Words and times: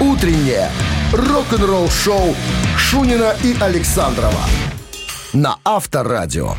Утреннее 0.00 0.70
рок-н-ролл-шоу 1.12 2.34
Шунина 2.78 3.34
и 3.44 3.54
Александрова 3.60 4.40
на 5.34 5.58
Авторадио. 5.62 6.54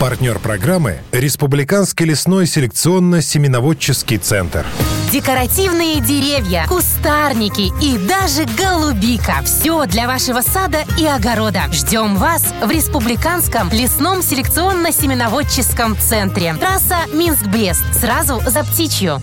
Партнер 0.00 0.40
программы– 0.40 0.98
Республиканский 1.12 2.06
лесной 2.06 2.46
селекционно-семеноводческий 2.46 4.18
центр. 4.18 4.66
Декоративные 5.12 6.00
деревья, 6.00 6.66
кустарники 6.66 7.72
и 7.80 7.96
даже 7.96 8.44
голубика. 8.58 9.42
Все 9.44 9.86
для 9.86 10.08
вашего 10.08 10.40
сада 10.40 10.78
и 10.98 11.06
огорода. 11.06 11.70
Ждем 11.70 12.16
вас 12.16 12.52
в 12.64 12.68
Республиканском 12.68 13.70
лесном 13.70 14.18
селекционно-семеноводческом 14.18 15.96
центре. 16.00 16.54
Трасса 16.54 16.98
Минск-Брест. 17.12 17.84
Сразу 18.00 18.42
за 18.44 18.64
птичью. 18.64 19.22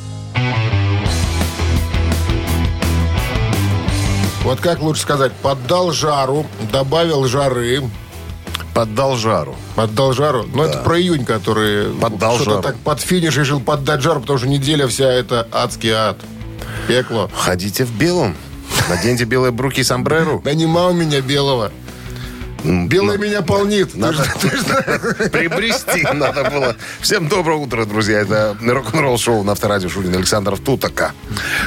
Вот 4.51 4.60
как 4.60 4.82
лучше 4.82 5.04
сказать, 5.04 5.32
поддал 5.32 5.93
жару, 5.93 6.46
добавил 6.73 7.25
жары, 7.25 7.83
Поддал 8.74 9.15
жару. 9.15 9.55
поддал 9.77 10.11
жару. 10.11 10.46
Ну, 10.54 10.64
это 10.64 10.79
про 10.79 11.00
июнь, 11.00 11.24
который 11.24 11.89
Поддал 11.93 12.37
что-то 12.37 12.61
так 12.61 12.75
под 12.75 13.00
финиш 13.00 13.37
решил 13.37 13.61
поддать 13.61 14.01
жару, 14.01 14.19
потому 14.19 14.39
что 14.39 14.50
неделя 14.50 14.87
вся 14.87 15.10
это 15.10 15.47
адский 15.54 15.91
ад. 15.91 16.18
Пекло. 16.86 17.32
Ходите 17.33 17.86
в 17.86 17.91
белом. 17.93 18.36
Наденьте 18.89 19.24
белые 19.24 19.54
бруки 19.54 19.79
и 19.79 19.83
сомбреру. 19.86 20.41
Да 20.43 20.54
нема 20.54 20.89
у 20.89 20.93
меня 20.93 21.21
белого. 21.21 21.71
Белый 22.64 23.18
меня 23.18 23.42
полнит. 23.42 23.96
Надо 23.96 24.24
приобрести 25.32 26.04
надо 26.14 26.50
было. 26.50 26.75
Всем 27.00 27.28
доброе 27.28 27.57
утро, 27.57 27.86
друзья. 27.86 28.19
Это 28.19 28.56
рок-н-ролл 28.61 29.18
шоу 29.18 29.43
на 29.43 29.54
Авторадио 29.54 29.89
Шурин 29.89 30.15
Александров 30.15 30.60
Тутака. 30.60 31.11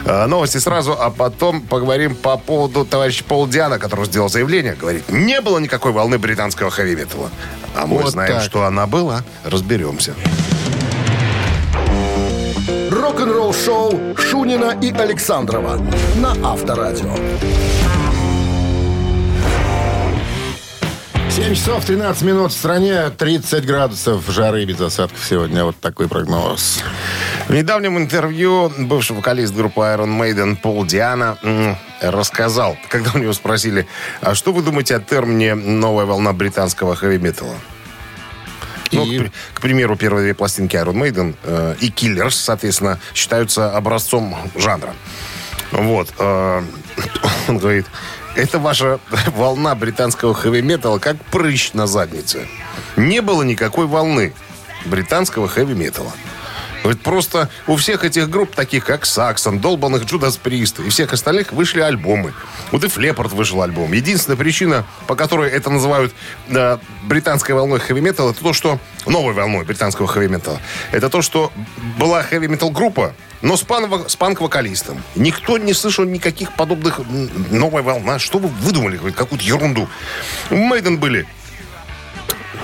А, 0.05 0.27
Новости 0.27 0.59
сразу, 0.59 0.97
а 0.99 1.11
потом 1.11 1.63
поговорим 1.63 2.15
по 2.15 2.37
поводу 2.37 2.85
товарища 2.85 3.25
Пол 3.25 3.47
Диана, 3.49 3.79
который 3.79 4.07
сделал 4.07 4.29
заявление. 4.29 4.75
Говорит, 4.75 5.09
не 5.09 5.41
было 5.41 5.59
никакой 5.59 5.93
волны 5.93 6.19
британского 6.19 6.71
хэви-металла. 6.71 7.31
А 7.77 7.87
мы 7.87 7.99
Вот 7.99 8.13
знаем, 8.13 8.35
так. 8.35 8.43
что 8.43 8.65
она 8.65 8.87
была. 8.87 9.25
Разберемся. 9.45 10.15
Рок-н-ролл-шоу 12.91 14.17
Шунина 14.17 14.79
и 14.81 14.93
Александрова 14.93 15.81
на 16.17 16.53
Авторадио. 16.53 17.15
7 21.35 21.53
часов 21.53 21.85
13 21.85 22.23
минут 22.23 22.53
в 22.53 22.57
стране, 22.57 23.11
30 23.11 23.67
градусов 23.67 24.25
жары 24.31 24.65
без 24.67 24.81
осадков 24.81 25.19
сегодня. 25.29 25.65
Вот 25.65 25.75
такой 25.81 26.07
прогноз. 26.07 26.81
В 27.49 27.53
недавнем 27.53 27.99
интервью 27.99 28.73
бывший 28.79 29.17
вокалист 29.17 29.53
группы 29.53 29.81
Iron 29.81 30.17
Maiden 30.17 30.55
Пол 30.55 30.87
Диана 30.87 31.37
рассказал, 32.01 32.77
когда 32.89 33.11
у 33.17 33.19
него 33.19 33.33
спросили, 33.33 33.89
а 34.21 34.37
что 34.37 34.53
вы 34.53 34.63
думаете 34.63 34.95
о 34.95 35.01
термине 35.01 35.57
«новая 35.57 36.05
волна 36.05 36.33
британского 36.33 36.95
хэви-металла»? 36.95 37.57
Ну, 38.93 39.05
И? 39.05 39.19
к, 39.19 39.33
к 39.55 39.61
примеру, 39.61 39.97
первые 39.97 40.23
две 40.27 40.35
пластинки 40.35 40.77
Iron 40.77 40.95
Maiden 40.95 41.35
э, 41.43 41.75
и 41.81 41.91
Killers, 41.91 42.31
соответственно, 42.31 43.01
считаются 43.13 43.77
образцом 43.77 44.37
жанра. 44.55 44.95
Вот. 45.73 46.15
э, 46.17 46.63
он 47.49 47.59
говорит, 47.59 47.87
это 48.35 48.59
ваша 48.59 49.01
волна 49.35 49.75
британского 49.75 50.35
хэви-металла 50.35 50.99
как 50.99 51.17
прыщ 51.31 51.73
на 51.73 51.87
заднице. 51.87 52.47
Не 52.97 53.21
было 53.21 53.43
никакой 53.43 53.87
волны 53.87 54.35
британского 54.85 55.49
хэви-металла. 55.49 56.13
Говорит, 56.85 57.03
просто 57.03 57.49
у 57.67 57.77
всех 57.77 58.05
этих 58.05 58.29
групп, 58.29 58.55
таких 58.55 58.85
как 58.85 59.07
Саксон, 59.07 59.59
долбанных 59.59 60.05
Джудас 60.05 60.37
Прист 60.37 60.81
и 60.81 60.91
всех 60.91 61.15
остальных, 61.15 61.51
вышли 61.51 61.81
альбомы. 61.81 62.35
Вот 62.73 62.85
и 62.85 62.89
Флеппорт 62.89 63.33
вышел 63.33 63.63
альбом. 63.63 63.91
Единственная 63.95 64.37
причина, 64.37 64.85
по 65.07 65.17
которой 65.17 65.51
это 65.51 65.71
называют 65.71 66.13
э, 66.49 66.77
британской 67.05 67.55
волной 67.55 67.81
хэви-металла, 67.81 68.33
это 68.33 68.43
то, 68.43 68.53
что... 68.53 68.79
Новой 69.07 69.33
волной 69.33 69.65
британского 69.65 70.07
хэви-металла. 70.07 70.61
Это 70.93 71.09
то, 71.09 71.23
что 71.23 71.51
была 71.99 72.23
хэви-метал 72.23 72.71
группа, 72.71 73.15
но 73.41 73.57
с, 73.57 73.63
пан- 73.63 74.07
с 74.07 74.17
панк-вокалистом. 74.17 75.03
Никто 75.15 75.57
не 75.57 75.73
слышал 75.73 76.05
никаких 76.05 76.53
подобных 76.53 77.01
новой 77.51 77.81
волна. 77.81 78.19
Что 78.19 78.39
вы 78.39 78.49
выдумали? 78.49 78.99
Какую-то 79.13 79.45
ерунду. 79.45 79.89
Мейден 80.51 80.99
были 80.99 81.27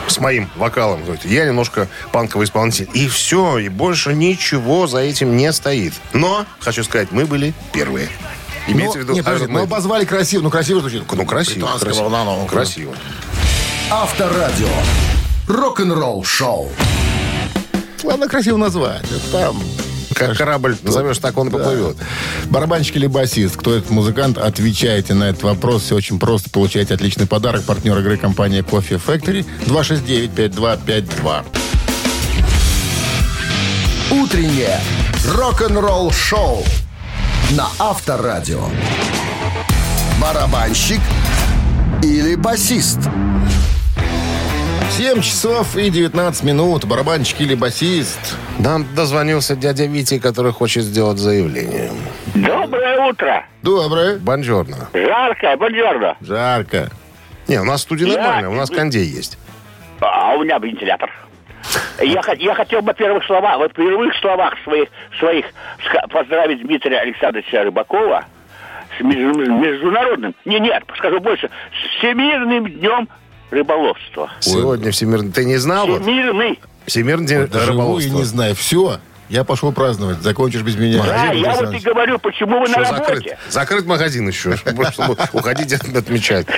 с 0.08 0.18
моим 0.18 0.48
вокалом. 0.56 1.02
Говорит, 1.04 1.24
я 1.24 1.44
немножко 1.46 1.88
панковый 2.12 2.46
исполнитель. 2.46 2.88
И 2.94 3.08
все, 3.08 3.58
и 3.58 3.68
больше 3.68 4.12
ничего 4.14 4.86
за 4.86 4.98
этим 4.98 5.36
не 5.36 5.52
стоит. 5.52 5.94
Но, 6.12 6.46
хочу 6.60 6.84
сказать, 6.84 7.08
мы 7.10 7.26
были 7.26 7.54
первые. 7.72 8.08
Имеется 8.66 8.98
в 8.98 9.02
виду 9.02 9.12
не, 9.14 9.22
подожди, 9.22 9.46
Iron 9.46 9.56
Maiden. 9.56 9.62
обозвали 9.62 10.04
красиво. 10.04 10.42
Ну, 10.42 10.50
красиво 10.50 10.80
звучит. 10.80 11.02
Ну, 11.10 11.26
красиво. 11.26 11.54
Британская 11.54 11.86
красиво. 11.86 12.08
волна, 12.08 12.24
ну, 12.24 12.46
красиво. 12.46 12.94
Авторадио. 13.90 14.68
Рок-н-ролл-шоу. 15.48 16.70
Ладно, 18.04 18.28
красиво 18.28 18.56
назвать. 18.56 19.04
Там 19.32 19.60
Как 20.20 20.36
корабль 20.36 20.76
назовешь, 20.82 21.18
так 21.18 21.36
он 21.38 21.48
и 21.48 21.50
поплывет. 21.50 21.96
Барабанщик 22.50 22.96
или 22.96 23.06
басист? 23.06 23.56
Кто 23.56 23.74
этот 23.74 23.90
музыкант? 23.90 24.36
Отвечайте 24.36 25.14
на 25.14 25.24
этот 25.24 25.42
вопрос. 25.42 25.82
Все 25.84 25.96
очень 25.96 26.18
просто. 26.18 26.50
Получаете 26.50 26.94
отличный 26.94 27.26
подарок. 27.26 27.62
Партнер 27.64 27.98
игры 27.98 28.18
компания 28.18 28.60
Coffee 28.60 29.00
Factory. 29.04 29.46
269-5252. 29.66 31.44
Утреннее 34.10 34.78
рок-н-ролл-шоу 35.26 36.64
на 37.52 37.68
Авторадио. 37.78 38.64
Барабанщик 40.20 41.00
или 42.02 42.34
басист? 42.34 42.98
7 45.00 45.22
часов 45.22 45.78
и 45.78 45.88
19 45.88 46.44
минут. 46.44 46.84
Барабанщик 46.84 47.40
или 47.40 47.54
басист? 47.54 48.36
Нам 48.58 48.84
дозвонился 48.94 49.56
дядя 49.56 49.86
Витя, 49.86 50.18
который 50.18 50.52
хочет 50.52 50.82
сделать 50.82 51.16
заявление. 51.16 51.90
Доброе 52.34 53.08
утро. 53.08 53.46
Доброе. 53.62 54.18
Бонжорно. 54.18 54.90
Жарко, 54.92 55.56
бонжорно. 55.56 56.18
Жарко. 56.20 56.90
Не, 57.48 57.62
у 57.62 57.64
нас 57.64 57.80
студия 57.80 58.08
Я- 58.08 58.18
нормальная, 58.18 58.50
у 58.50 58.54
нас 58.54 58.68
кондей 58.68 59.06
есть. 59.06 59.38
А 60.00 60.34
у 60.34 60.44
меня 60.44 60.58
вентилятор. 60.58 61.10
Я, 62.02 62.20
я 62.36 62.54
хотел 62.54 62.82
бы 62.82 62.92
в 62.92 62.96
первых 62.96 63.24
словах, 63.24 63.56
вот 63.56 63.72
в 63.72 63.76
первых 63.76 64.14
словах 64.20 64.52
своих, 64.64 64.90
своих 65.18 65.46
поздравить 66.10 66.60
Дмитрия 66.60 66.98
Александровича 66.98 67.64
Рыбакова 67.64 68.26
с 68.98 69.02
между- 69.02 69.50
международным, 69.50 70.34
не, 70.44 70.60
нет, 70.60 70.82
скажу 70.98 71.20
больше, 71.20 71.48
с 71.72 71.98
Всемирным 71.98 72.66
днем 72.70 73.08
рыболовства. 73.50 74.30
Сегодня 74.40 74.90
всемирный... 74.90 75.32
Ты 75.32 75.44
не 75.44 75.56
знал? 75.56 75.86
вот? 75.86 76.02
Всемирный. 76.02 76.58
Всемирный 76.86 77.26
день 77.26 77.40
и 77.42 77.44
рыболовства. 77.66 78.12
не 78.16 78.24
знаю. 78.24 78.54
Все. 78.54 78.98
Я 79.28 79.44
пошел 79.44 79.70
праздновать. 79.70 80.18
Закончишь 80.22 80.62
без 80.62 80.74
меня. 80.76 81.04
Да, 81.04 81.30
Алексей 81.30 81.42
я 81.44 81.54
вот 81.54 81.72
и 81.72 81.78
говорю, 81.78 82.18
почему 82.18 82.58
вы 82.58 82.66
Что 82.66 82.80
на 82.80 82.84
закрыт? 82.86 83.08
работе. 83.10 83.38
Закрыт 83.48 83.86
магазин 83.86 84.26
еще, 84.26 84.56
чтобы, 84.56 84.86
чтобы 84.86 85.16
уходить 85.32 85.72
от- 85.72 85.94
отмечать. 85.96 86.48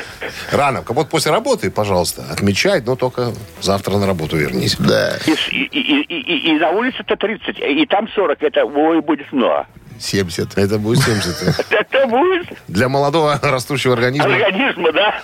Рано. 0.50 0.82
Вот 0.88 1.10
после 1.10 1.32
работы, 1.32 1.70
пожалуйста, 1.70 2.24
отмечай, 2.30 2.80
но 2.80 2.96
только 2.96 3.32
завтра 3.60 3.98
на 3.98 4.06
работу 4.06 4.38
вернись. 4.38 4.76
Да. 4.78 5.18
И, 5.26 5.34
с- 5.34 5.48
и- 5.52 5.64
и- 5.70 6.02
и- 6.02 6.20
и- 6.20 6.50
и 6.56 6.58
на 6.58 6.70
улице-то 6.70 7.14
30, 7.16 7.58
и 7.58 7.84
там 7.84 8.08
40, 8.14 8.42
это 8.42 8.64
ой, 8.64 9.02
будет 9.02 9.30
много. 9.32 9.66
70. 10.02 10.58
Это 10.58 10.78
будет 10.78 11.02
70. 11.04 11.66
Это 11.70 12.06
будет 12.06 12.48
Для 12.68 12.88
молодого 12.88 13.38
растущего 13.42 13.94
организма. 13.94 14.26
организма, 14.34 14.92
да? 14.92 15.22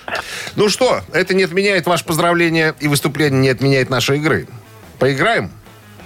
Ну 0.56 0.68
что, 0.68 1.00
это 1.12 1.34
не 1.34 1.42
отменяет 1.44 1.86
ваше 1.86 2.04
поздравление 2.04 2.74
и 2.80 2.88
выступление 2.88 3.40
не 3.40 3.48
отменяет 3.48 3.90
нашей 3.90 4.18
игры. 4.18 4.46
Поиграем? 4.98 5.50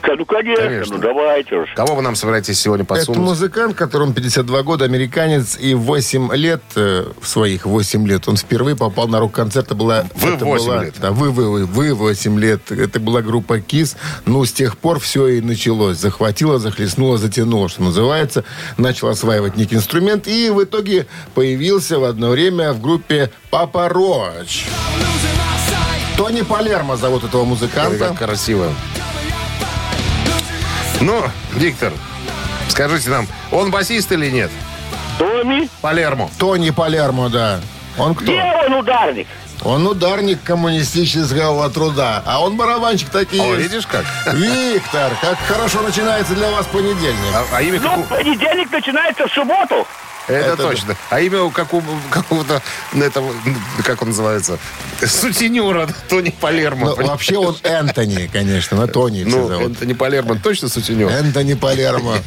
Ну, 0.04 0.26
конечно, 0.26 0.64
Конечно. 0.64 0.96
ну 0.96 1.00
давайте 1.02 1.54
уж. 1.56 1.70
Кого 1.74 1.94
вы 1.94 2.02
нам 2.02 2.16
собираетесь 2.16 2.60
сегодня 2.60 2.84
Это 2.84 2.94
подсунуть? 2.94 3.20
музыкант, 3.20 3.76
которому 3.76 4.12
52 4.12 4.62
года, 4.62 4.84
американец, 4.84 5.56
и 5.58 5.74
8 5.74 6.34
лет, 6.34 6.60
э, 6.74 7.06
в 7.20 7.26
своих 7.26 7.66
8 7.66 8.06
лет, 8.06 8.26
он 8.28 8.36
впервые 8.36 8.76
попал 8.76 9.08
на 9.08 9.20
рок-концерт. 9.20 9.66
Это 9.66 9.74
была, 9.74 10.04
Вы 10.14 10.30
это 10.34 10.44
8 10.44 10.66
была- 10.66 10.84
лет. 10.84 10.94
Да, 11.00 11.12
вы, 11.12 11.30
вы, 11.30 11.48
вы, 11.50 11.66
вы 11.66 11.94
8 11.94 12.38
лет. 12.38 12.70
Это 12.72 13.00
была 13.00 13.22
группа 13.22 13.60
КИС. 13.60 13.96
Ну, 14.26 14.44
с 14.44 14.52
тех 14.52 14.76
пор 14.76 14.98
все 14.98 15.26
и 15.28 15.40
началось. 15.40 15.98
Захватило, 15.98 16.58
захлестнуло, 16.58 17.16
затянуло, 17.16 17.68
что 17.68 17.82
называется. 17.82 18.44
Начал 18.76 19.08
осваивать 19.08 19.56
некий 19.56 19.76
инструмент. 19.76 20.26
И 20.26 20.50
в 20.50 20.62
итоге 20.64 21.06
появился 21.34 21.98
в 21.98 22.04
одно 22.04 22.30
время 22.30 22.72
в 22.72 22.80
группе 22.80 23.30
Папа 23.50 23.88
Роч. 23.88 24.64
Тони 26.16 26.42
Палермо 26.42 26.96
зовут 26.96 27.24
этого 27.24 27.42
Ой, 27.42 27.46
музыканта. 27.48 28.08
как 28.08 28.18
красиво. 28.18 28.68
Ну, 31.02 31.20
Виктор, 31.54 31.92
скажите 32.68 33.10
нам, 33.10 33.26
он 33.50 33.72
басист 33.72 34.12
или 34.12 34.30
нет? 34.30 34.52
Томми, 35.18 35.68
Палермо. 35.80 36.30
Тони 36.38 36.70
Палермо, 36.70 37.28
да. 37.28 37.60
Он 37.98 38.14
кто? 38.14 38.24
где 38.24 38.40
он 38.40 38.74
ударник? 38.74 39.26
Он 39.64 39.84
ударник 39.86 40.42
коммунистического 40.44 41.68
труда, 41.70 42.22
а 42.24 42.40
он 42.40 42.56
барабанщик 42.56 43.10
такие. 43.10 43.42
О, 43.42 43.54
видишь 43.56 43.86
как? 43.86 44.04
Виктор, 44.32 45.12
как 45.20 45.38
хорошо 45.40 45.82
начинается 45.82 46.34
для 46.34 46.50
вас 46.50 46.66
понедельник. 46.66 47.34
А, 47.34 47.44
а 47.56 47.62
имя 47.62 47.80
как 47.80 47.96
Ну, 47.96 48.02
понедельник 48.04 48.70
начинается 48.70 49.26
в 49.26 49.32
субботу. 49.32 49.86
Это, 50.28 50.52
это 50.52 50.56
точно. 50.62 50.96
А 51.10 51.20
имя 51.20 51.42
у 51.42 51.50
как 51.50 51.72
у 51.74 51.82
какого-то, 52.10 52.62
этого, 52.94 53.32
как 53.84 54.02
он 54.02 54.08
называется, 54.08 54.58
сутенера 55.04 55.88
Тони 56.08 56.30
Палермо. 56.30 56.94
Ну, 56.96 57.06
вообще 57.06 57.36
он 57.36 57.56
Энтони, 57.62 58.28
конечно, 58.32 58.76
но 58.76 58.86
Тони 58.86 59.24
все 59.24 59.36
Ну, 59.36 59.48
зовут. 59.48 59.72
это 59.76 59.86
не 59.86 59.94
Палермо, 59.94 60.36
точно 60.36 60.68
сутенер. 60.68 61.08
Энтони 61.08 61.54
Палермо. 61.54 62.16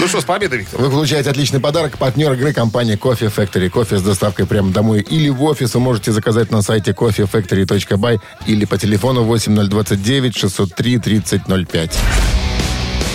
Ну 0.00 0.08
что, 0.08 0.20
с 0.20 0.24
победой, 0.24 0.58
Виктор. 0.58 0.80
Вы 0.80 0.90
получаете 0.90 1.30
отличный 1.30 1.60
подарок. 1.60 1.96
Партнер 1.96 2.32
игры 2.32 2.52
компания 2.52 2.96
Кофе 2.96 3.26
Factory. 3.26 3.68
Кофе 3.70 3.98
с 3.98 4.02
доставкой 4.02 4.46
прямо 4.46 4.72
домой 4.72 5.00
или 5.00 5.28
в 5.28 5.40
офис 5.44 5.74
вы 5.74 5.80
можете 5.80 6.10
заказать 6.10 6.50
на 6.50 6.60
сайте 6.60 6.90
coffeefactory.by 6.90 8.20
или 8.46 8.64
по 8.64 8.76
телефону 8.78 9.22
8029 9.22 10.36
603 10.36 10.98
3005. 10.98 11.98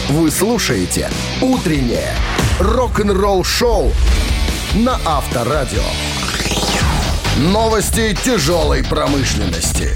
Вы 0.10 0.32
слушаете 0.32 1.08
«Утреннее 1.40 2.16
рок-н-ролл-шоу» 2.60 3.92
на 4.74 5.00
Авторадио. 5.06 5.84
Новости 7.38 8.18
тяжелой 8.24 8.84
промышленности. 8.84 9.96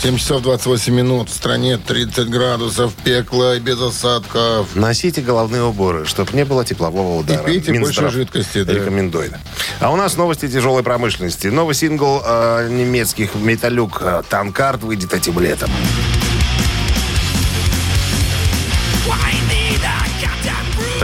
7 0.00 0.16
часов 0.16 0.40
28 0.40 0.94
минут. 0.94 1.28
В 1.28 1.34
стране 1.34 1.76
30 1.76 2.30
градусов, 2.30 2.94
пекло 2.94 3.56
и 3.56 3.60
без 3.60 3.78
осадков. 3.78 4.74
Носите 4.74 5.20
головные 5.20 5.64
уборы, 5.64 6.06
чтобы 6.06 6.32
не 6.32 6.46
было 6.46 6.64
теплового 6.64 7.18
удара. 7.18 7.42
пейте 7.42 7.72
Минздрав 7.72 8.04
больше 8.04 8.18
жидкости, 8.20 8.62
да. 8.62 8.72
Рекомендует. 8.72 9.34
А 9.80 9.92
у 9.92 9.96
нас 9.96 10.16
новости 10.16 10.48
тяжелой 10.48 10.82
промышленности. 10.82 11.48
Новый 11.48 11.74
сингл 11.74 12.22
э, 12.24 12.68
немецких 12.70 13.34
металюк 13.34 13.98
э, 14.00 14.22
«Танкард» 14.30 14.82
выйдет 14.82 15.12
этим 15.12 15.38
летом. 15.40 15.70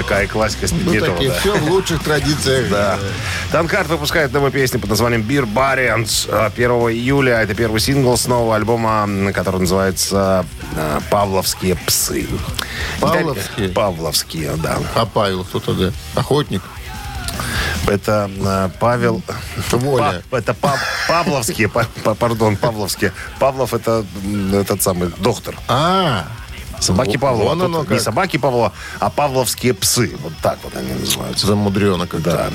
Такая 0.04 0.26
классика 0.28 0.62
Ну, 0.62 0.68
Спиднитова, 0.68 1.12
такие, 1.14 1.30
да. 1.30 1.38
все 1.38 1.54
в 1.58 1.70
лучших 1.70 2.02
традициях. 2.02 2.68
Да. 2.70 2.98
Танкарт 3.50 3.88
выпускает 3.88 4.32
новую 4.32 4.52
песню 4.52 4.78
под 4.78 4.90
названием 4.90 5.22
«Beer 5.22 5.46
Barrians» 5.50 6.28
1 6.30 6.70
июля. 6.92 7.40
Это 7.40 7.54
первый 7.54 7.80
сингл 7.80 8.16
с 8.16 8.26
нового 8.26 8.54
альбома, 8.54 9.32
который 9.32 9.60
называется 9.60 10.44
э, 10.76 11.00
«Павловские 11.10 11.76
псы». 11.86 12.28
Павловские? 13.00 13.68
Павловские, 13.70 14.52
да. 14.56 14.78
А 14.94 15.06
Павел 15.06 15.42
кто 15.44 15.58
тогда? 15.60 15.90
Охотник? 16.14 16.62
Это 17.86 18.30
э, 18.36 18.70
Павел... 18.80 19.22
Воля. 19.72 20.22
Па- 20.30 20.38
это 20.38 20.52
Па- 20.54 20.78
Павловские, 21.08 21.68
па- 21.68 21.86
па- 22.02 22.14
пардон, 22.14 22.56
Павловские. 22.56 23.12
Павлов 23.38 23.72
это 23.74 24.04
этот 24.52 24.82
самый 24.82 25.10
доктор. 25.18 25.54
А, 25.68 26.26
Собаки 26.80 27.16
Павлова. 27.16 27.48
вон 27.50 27.58
Тут 27.58 27.66
оно 27.66 27.80
не 27.80 27.86
как. 27.86 28.00
собаки 28.00 28.36
Павлова, 28.36 28.72
а 29.00 29.10
павловские 29.10 29.74
псы. 29.74 30.12
Вот 30.22 30.32
так 30.42 30.58
вот 30.62 30.76
они 30.76 30.92
называются. 30.92 31.46
замудрено 31.46 32.06
как 32.06 32.22
Да. 32.22 32.50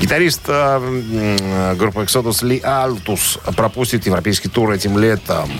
Гитарист 0.00 0.42
э, 0.48 1.74
группы 1.78 2.02
Exodus 2.02 2.44
Ли 2.44 2.60
Алтус 2.60 3.38
пропустит 3.56 4.06
европейский 4.06 4.48
тур 4.48 4.72
этим 4.72 4.98
летом. 4.98 5.50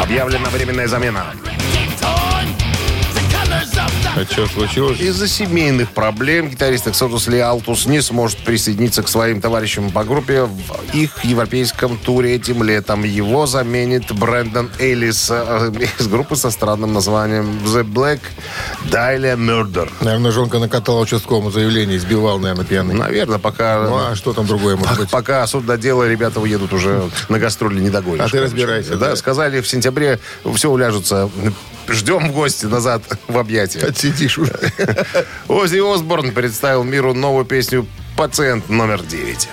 Объявлена 0.00 0.48
временная 0.50 0.88
замена. 0.88 1.26
А 4.14 4.24
что 4.24 4.46
случилось? 4.46 5.00
Из-за 5.00 5.26
семейных 5.26 5.90
проблем 5.92 6.50
гитарист 6.50 6.86
Exodus 6.86 7.30
Ли 7.30 7.38
Алтус 7.38 7.86
не 7.86 8.02
сможет 8.02 8.38
присоединиться 8.38 9.02
к 9.02 9.08
своим 9.08 9.40
товарищам 9.40 9.90
по 9.90 10.04
группе 10.04 10.42
в 10.42 10.60
их 10.92 11.24
европейском 11.24 11.96
туре 11.96 12.34
этим 12.34 12.62
летом. 12.62 13.04
Его 13.04 13.46
заменит 13.46 14.12
Брэндон 14.12 14.70
Эллис 14.78 15.28
э, 15.30 15.70
из 15.98 16.08
группы 16.08 16.36
со 16.36 16.50
странным 16.50 16.92
названием 16.92 17.58
The 17.64 17.84
Black 17.84 18.20
Dahlia 18.90 19.36
Murder. 19.36 19.90
Наверное, 20.02 20.30
жонка 20.30 20.58
накатала 20.58 21.00
участковому 21.00 21.50
заявление, 21.50 21.96
избивал, 21.96 22.38
наверное, 22.38 22.66
пьяный. 22.66 22.94
Наверное, 22.94 23.38
пока... 23.38 23.82
Ну, 23.88 23.96
а 23.96 24.14
что 24.14 24.34
там 24.34 24.46
другое 24.46 24.76
может 24.76 24.98
быть? 24.98 25.10
Пока 25.10 25.46
суд 25.46 25.64
до 25.64 25.78
дела, 25.78 26.06
ребята 26.06 26.38
уедут 26.38 26.74
уже 26.74 27.08
на 27.30 27.38
гастроли 27.38 27.80
не 27.80 27.88
догонишь. 27.88 28.20
А 28.20 28.28
ты 28.28 28.40
разбирайся, 28.40 28.96
Да, 28.96 29.10
да. 29.10 29.16
сказали, 29.16 29.62
в 29.62 29.66
сентябре 29.68 30.20
все 30.54 30.70
уляжутся. 30.70 31.30
Ждем 31.88 32.28
в 32.30 32.32
гости 32.32 32.66
назад 32.66 33.02
в 33.28 33.38
объятия. 33.38 33.80
Отсидишь 33.80 34.38
уже. 34.38 34.54
Оззи 35.48 35.94
Осборн 35.94 36.32
представил 36.32 36.84
миру 36.84 37.12
новую 37.14 37.44
песню 37.44 37.86
«Пациент 38.16 38.68
номер 38.68 39.00
9». 39.00 39.48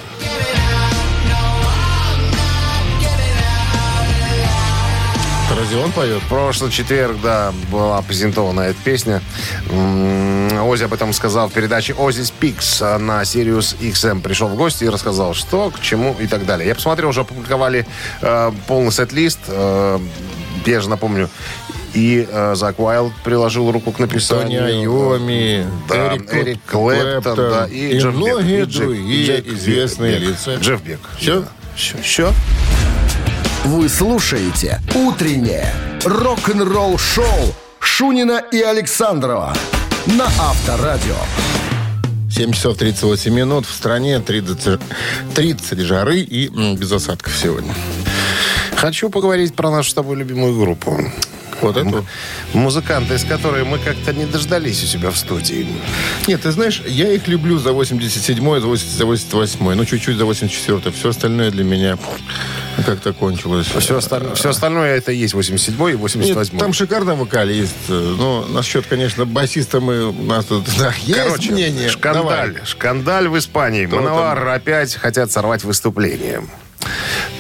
Разве 5.58 5.78
он 5.84 5.92
поет? 5.92 6.22
В 6.22 6.28
прошлый 6.30 6.72
четверг, 6.72 7.18
да, 7.22 7.52
была 7.72 8.02
презентована 8.04 8.62
эта 8.62 8.80
песня. 8.84 9.22
М, 9.70 10.64
Оззи 10.64 10.84
об 10.84 10.94
этом 10.94 11.12
сказал 11.12 11.50
в 11.50 11.54
передаче 11.54 11.94
«Оззи 11.94 12.22
Спикс» 12.24 12.80
на 12.82 13.24
Sirius 13.24 13.76
XM. 13.80 14.22
Пришел 14.22 14.48
в 14.48 14.56
гости 14.56 14.84
и 14.86 14.90
рассказал, 14.90 15.34
что, 15.34 15.72
к 15.72 15.82
чему 15.82 16.16
и 16.20 16.28
так 16.28 16.46
далее. 16.46 16.68
Я 16.68 16.76
посмотрел, 16.76 17.10
уже 17.10 17.22
опубликовали 17.22 17.86
э, 18.22 18.52
полный 18.68 18.92
сет-лист. 18.92 19.40
Э, 19.48 20.00
я 20.66 20.82
же 20.82 20.90
напомню, 20.90 21.30
и 21.94 22.28
э, 22.30 22.56
Зак 22.56 22.80
Уайлд 22.80 23.14
приложил 23.24 23.72
руку 23.72 23.92
к 23.92 23.98
Тони 23.98 24.08
написанию. 24.08 24.66
Айоми, 24.66 25.66
Да, 25.88 26.14
Эрик, 26.14 26.34
Эрик 26.34 26.60
Клэптон, 26.68 27.36
да, 27.36 27.68
и, 27.68 27.90
и 27.96 28.00
Джефф 28.00 28.06
Бек. 28.06 28.16
многие 28.16 28.60
И 28.60 28.64
Джек- 28.66 28.78
другие 28.86 29.26
Джек 29.28 29.48
известные 29.48 30.20
Бек. 30.20 30.30
лица. 30.30 30.56
Джефф 30.56 30.82
Бек. 30.84 31.00
Все? 31.18 31.46
Все? 31.76 32.34
Вы 33.66 33.90
слушаете 33.90 34.80
«Утреннее 34.96 35.74
рок-н-ролл-шоу» 36.06 37.54
Шунина 37.80 38.42
и 38.52 38.62
Александрова 38.62 39.54
на 40.06 40.26
Авторадио. 40.40 41.16
7 42.32 42.52
часов 42.54 42.78
38 42.78 43.34
минут. 43.34 43.66
В 43.66 43.74
стране 43.74 44.20
30, 44.20 44.80
30 45.36 45.80
жары 45.80 46.20
и 46.20 46.48
без 46.76 46.92
осадков 46.92 47.36
сегодня. 47.36 47.74
Хочу 48.76 49.10
поговорить 49.10 49.54
про 49.56 49.70
нашу 49.72 49.90
с 49.92 49.94
тобой 49.94 50.16
любимую 50.16 50.58
группу. 50.58 50.98
Вот 51.62 51.78
это? 51.78 52.04
Музыканты, 52.54 53.16
из 53.16 53.24
которой 53.24 53.64
мы 53.64 53.80
как-то 53.80 54.14
не 54.14 54.26
дождались 54.26 54.84
у 54.84 54.88
себя 54.88 55.12
в 55.12 55.18
студии. 55.18 55.68
Нет, 56.28 56.42
ты 56.42 56.52
знаешь, 56.52 56.82
я 56.86 57.12
их 57.12 57.28
люблю 57.28 57.58
за 57.58 57.70
87-й, 57.72 58.60
за 58.62 58.68
80 58.68 58.98
за 58.98 59.04
88-й, 59.06 59.76
ну, 59.76 59.86
чуть-чуть 59.86 60.18
за 60.18 60.24
84-й. 60.24 60.92
Все 60.92 61.10
остальное 61.10 61.52
для 61.52 61.64
меня 61.64 61.98
как-то 62.86 63.14
кончилось. 63.14 63.68
Все, 63.68 63.98
осталь- 63.98 64.34
все 64.36 64.50
остальное 64.50 64.96
это 64.96 65.12
и 65.12 65.18
есть 65.18 65.34
87 65.34 65.76
и 65.92 65.96
88 65.96 66.54
Нет, 66.54 66.60
там 66.60 66.74
шикарный 66.74 67.16
вокалист. 67.16 67.76
Ну, 67.88 68.46
насчет, 68.48 68.86
конечно, 68.86 69.26
басиста 69.26 69.80
мы, 69.80 70.06
у 70.10 70.24
нас 70.24 70.46
тут 70.46 70.66
да, 70.78 70.94
есть 71.04 71.20
Короче, 71.20 71.52
мнение. 71.52 71.90
шкандаль. 71.90 72.24
Давай. 72.54 72.66
Шкандаль 72.66 73.28
в 73.28 73.38
Испании. 73.38 73.86
Кто 73.86 73.98
Мановар 73.98 74.48
опять 74.48 74.96
хотят 74.96 75.32
сорвать 75.32 75.64
выступление. 75.64 76.44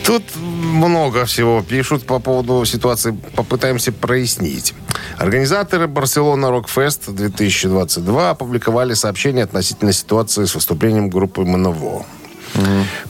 Тут 0.09 0.23
много 0.37 1.25
всего 1.25 1.61
пишут 1.61 2.07
по 2.07 2.17
поводу 2.17 2.65
ситуации. 2.65 3.15
Попытаемся 3.35 3.91
прояснить. 3.91 4.73
Организаторы 5.19 5.87
Барселона 5.87 6.49
Рокфест 6.49 7.11
2022 7.11 8.31
опубликовали 8.31 8.95
сообщение 8.95 9.43
относительно 9.43 9.93
ситуации 9.93 10.45
с 10.45 10.55
выступлением 10.55 11.11
группы 11.11 11.41
Маново. 11.41 12.07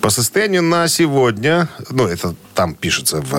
По 0.01 0.10
состоянию 0.10 0.62
на 0.62 0.89
сегодня, 0.89 1.70
ну, 1.89 2.06
это 2.06 2.36
там 2.53 2.75
пишется 2.75 3.22
в 3.22 3.34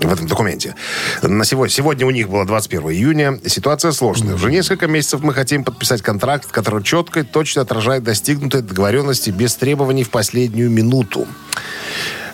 в 0.00 0.12
этом 0.12 0.26
документе. 0.26 0.74
На 1.22 1.44
сегодня, 1.44 1.72
сегодня 1.72 2.06
у 2.06 2.10
них 2.10 2.28
было 2.28 2.44
21 2.44 2.90
июня. 2.90 3.38
Ситуация 3.46 3.92
сложная. 3.92 4.34
Уже 4.34 4.50
несколько 4.50 4.86
месяцев 4.86 5.20
мы 5.22 5.34
хотим 5.34 5.64
подписать 5.64 6.02
контракт, 6.02 6.50
который 6.50 6.82
четко 6.82 7.20
и 7.20 7.22
точно 7.22 7.62
отражает 7.62 8.02
достигнутые 8.02 8.62
договоренности 8.62 9.30
без 9.30 9.54
требований 9.56 10.04
в 10.04 10.10
последнюю 10.10 10.70
минуту. 10.70 11.26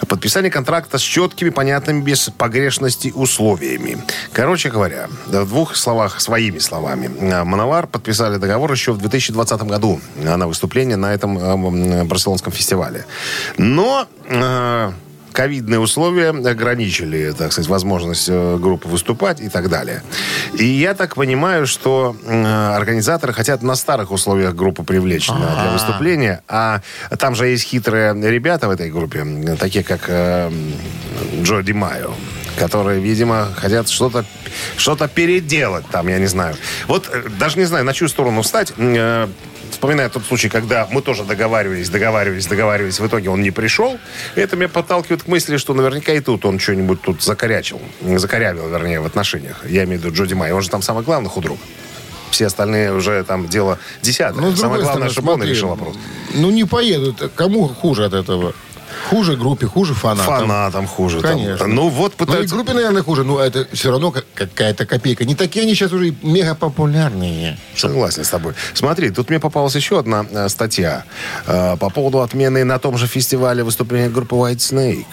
Подписание 0.08 0.50
контракта 0.50 0.98
с 0.98 1.02
четкими, 1.02 1.50
понятными, 1.50 2.02
без 2.02 2.30
погрешности 2.30 3.12
условиями. 3.14 3.98
Короче 4.32 4.70
говоря, 4.70 5.08
в 5.26 5.46
двух 5.46 5.74
словах, 5.74 6.20
своими 6.20 6.58
словами. 6.58 7.10
э, 7.18 7.44
Мановар 7.44 7.86
подписали 7.86 8.36
договор 8.36 8.70
еще 8.70 8.92
в 8.92 8.98
2020 8.98 9.62
году 9.62 10.00
на 10.16 10.46
выступление 10.46 10.96
на 10.96 11.12
этом 11.12 12.06
барселонском 12.06 12.52
фестивале. 12.52 13.04
Но 13.56 14.06
э, 14.28 14.92
ковидные 15.36 15.78
условия 15.78 16.30
ограничили, 16.30 17.30
так 17.36 17.52
сказать, 17.52 17.68
возможность 17.68 18.26
э, 18.30 18.56
группы 18.58 18.88
выступать 18.88 19.38
и 19.42 19.50
так 19.50 19.68
далее. 19.68 20.02
И 20.58 20.64
я 20.64 20.94
так 20.94 21.14
понимаю, 21.14 21.66
что 21.66 22.16
э, 22.24 22.74
организаторы 22.74 23.34
хотят 23.34 23.62
на 23.62 23.74
старых 23.76 24.10
условиях 24.12 24.54
группу 24.54 24.82
привлечь 24.82 25.28
на- 25.28 25.36
для 25.62 25.72
выступления, 25.74 26.40
а 26.48 26.80
там 27.18 27.34
же 27.34 27.48
есть 27.48 27.64
хитрые 27.64 28.14
ребята 28.30 28.66
в 28.66 28.70
этой 28.70 28.90
группе, 28.90 29.26
такие 29.60 29.84
как 29.84 30.06
э, 30.08 30.50
Джо 31.42 31.60
Ди 31.62 31.74
Майо, 31.74 32.14
которые, 32.58 32.98
видимо, 33.00 33.48
хотят 33.54 33.90
что-то 33.90 34.24
что 34.78 34.96
переделать 35.08 35.84
там, 35.92 36.08
я 36.08 36.18
не 36.18 36.26
знаю. 36.28 36.56
Вот 36.88 37.10
даже 37.38 37.58
не 37.58 37.66
знаю, 37.66 37.84
на 37.84 37.92
чью 37.92 38.08
сторону 38.08 38.40
встать. 38.40 38.72
Э, 38.78 39.28
вспоминая 39.70 40.08
тот 40.08 40.24
случай, 40.24 40.48
когда 40.48 40.86
мы 40.90 41.02
тоже 41.02 41.24
договаривались, 41.24 41.88
договаривались, 41.88 42.46
договаривались, 42.46 43.00
в 43.00 43.06
итоге 43.06 43.30
он 43.30 43.42
не 43.42 43.50
пришел, 43.50 43.98
это 44.34 44.56
меня 44.56 44.68
подталкивает 44.68 45.22
к 45.22 45.26
мысли, 45.28 45.56
что 45.56 45.74
наверняка 45.74 46.12
и 46.12 46.20
тут 46.20 46.44
он 46.44 46.58
что-нибудь 46.58 47.02
тут 47.02 47.22
закорячил, 47.22 47.80
закорявил, 48.16 48.68
вернее, 48.68 49.00
в 49.00 49.06
отношениях. 49.06 49.64
Я 49.68 49.84
имею 49.84 50.00
в 50.00 50.04
виду 50.04 50.14
Джоди 50.14 50.34
Май. 50.34 50.52
Он 50.52 50.62
же 50.62 50.70
там 50.70 50.82
самый 50.82 51.04
главный 51.04 51.28
худрук. 51.28 51.58
Все 52.30 52.46
остальные 52.46 52.92
уже 52.92 53.22
там 53.24 53.48
дело 53.48 53.78
десятое. 54.02 54.40
Ну, 54.40 54.50
с 54.50 54.60
Самое 54.60 54.82
главное, 54.82 55.08
стороны, 55.08 55.10
чтобы 55.10 55.32
он 55.32 55.42
решил 55.42 55.68
вопрос. 55.68 55.96
Ну, 56.34 56.50
не 56.50 56.64
поедут. 56.64 57.32
Кому 57.34 57.68
хуже 57.68 58.04
от 58.04 58.14
этого? 58.14 58.52
Хуже 59.10 59.36
группе, 59.36 59.66
хуже 59.66 59.94
фанатам. 59.94 60.40
Фанатам 60.40 60.86
хуже. 60.86 61.20
там. 61.20 61.32
Конечно. 61.32 61.66
Ну 61.66 61.88
вот 61.88 62.14
Ну, 62.18 62.24
и 62.24 62.26
пытаются... 62.26 62.54
группе, 62.54 62.72
наверное, 62.72 63.02
хуже. 63.02 63.24
Но 63.24 63.38
это 63.40 63.66
все 63.72 63.90
равно 63.90 64.10
как- 64.10 64.26
какая-то 64.34 64.86
копейка. 64.86 65.24
Не 65.24 65.34
такие 65.34 65.62
они 65.64 65.74
сейчас 65.74 65.92
уже 65.92 66.14
мега 66.22 66.54
популярные. 66.54 67.58
Согласен 67.76 68.24
с 68.24 68.28
тобой. 68.28 68.54
Смотри, 68.74 69.10
тут 69.10 69.28
мне 69.30 69.38
попалась 69.40 69.76
еще 69.76 69.98
одна 69.98 70.26
э, 70.30 70.48
статья 70.48 71.04
э, 71.46 71.76
по 71.76 71.90
поводу 71.90 72.20
отмены 72.22 72.64
на 72.64 72.78
том 72.78 72.96
же 72.98 73.06
фестивале 73.06 73.62
выступления 73.62 74.08
группы 74.08 74.34
White 74.34 74.56
Snake. 74.58 75.06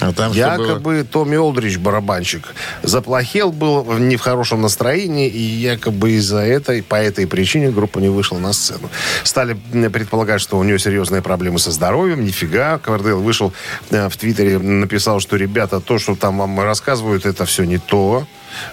А 0.00 0.12
там? 0.12 0.32
Якобы 0.32 1.04
Томми 1.10 1.36
Олдрич, 1.36 1.78
барабанщик, 1.78 2.54
заплохел, 2.82 3.52
был 3.52 3.84
не 3.98 4.16
в 4.16 4.20
хорошем 4.20 4.62
настроении, 4.62 5.28
и 5.28 5.40
якобы 5.40 6.12
из-за 6.12 6.40
этой, 6.40 6.82
по 6.82 6.94
этой 6.94 7.26
причине 7.26 7.70
группа 7.70 7.98
не 7.98 8.08
вышла 8.08 8.38
на 8.38 8.52
сцену. 8.52 8.90
Стали 9.24 9.54
предполагать, 9.88 10.40
что 10.40 10.58
у 10.58 10.64
нее 10.64 10.78
серьезные 10.78 11.22
проблемы 11.22 11.58
со 11.58 11.70
здоровьем. 11.70 12.24
Нифига. 12.24 12.78
Ковердейл 12.78 13.20
вышел 13.20 13.52
э, 13.90 14.08
в 14.08 14.16
Твиттере, 14.16 14.58
написал, 14.58 15.20
что, 15.20 15.36
ребята, 15.36 15.80
то, 15.80 15.98
что 15.98 16.14
там 16.16 16.38
вам 16.38 16.58
рассказывают, 16.60 17.26
это 17.26 17.44
все 17.44 17.64
не 17.64 17.78
то. 17.78 18.26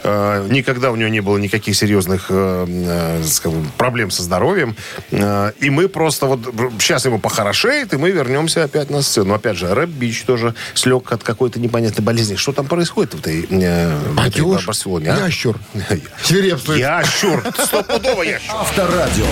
Э, 0.03 0.47
Никогда 0.49 0.91
у 0.91 0.95
нее 0.95 1.09
не 1.09 1.19
было 1.21 1.37
никаких 1.37 1.75
серьезных 1.75 2.27
э, 2.29 2.65
э, 2.67 3.23
скажем, 3.25 3.71
проблем 3.77 4.11
со 4.11 4.23
здоровьем. 4.23 4.75
И 5.11 5.69
мы 5.69 5.87
просто 5.89 6.25
вот 6.25 6.39
сейчас 6.79 7.05
ему 7.05 7.19
похорошеет, 7.19 7.93
и 7.93 7.97
мы 7.97 8.11
вернемся 8.11 8.63
опять 8.63 8.89
на 8.89 9.01
сцену. 9.01 9.33
Опять 9.33 9.57
же, 9.57 9.73
Рэп 9.73 9.89
Бич 9.89 10.23
тоже 10.23 10.53
слег 10.73 11.11
от 11.11 11.23
какой-то 11.23 11.59
непонятной 11.59 12.03
болезни. 12.03 12.35
Что 12.35 12.53
там 12.53 12.67
происходит 12.67 13.13
в 13.13 13.19
этой, 13.19 13.41
в 13.43 13.51
этой 13.51 14.41
Падеж? 14.41 14.65
Барселоне? 14.65 15.11
а? 15.11 15.17
Ящур. 15.25 15.57
Свирепствует. 16.23 16.79
Ящур. 16.79 17.43
Стопудово 17.57 18.23
ящур. 18.23 18.55
Авторадио. 18.55 19.25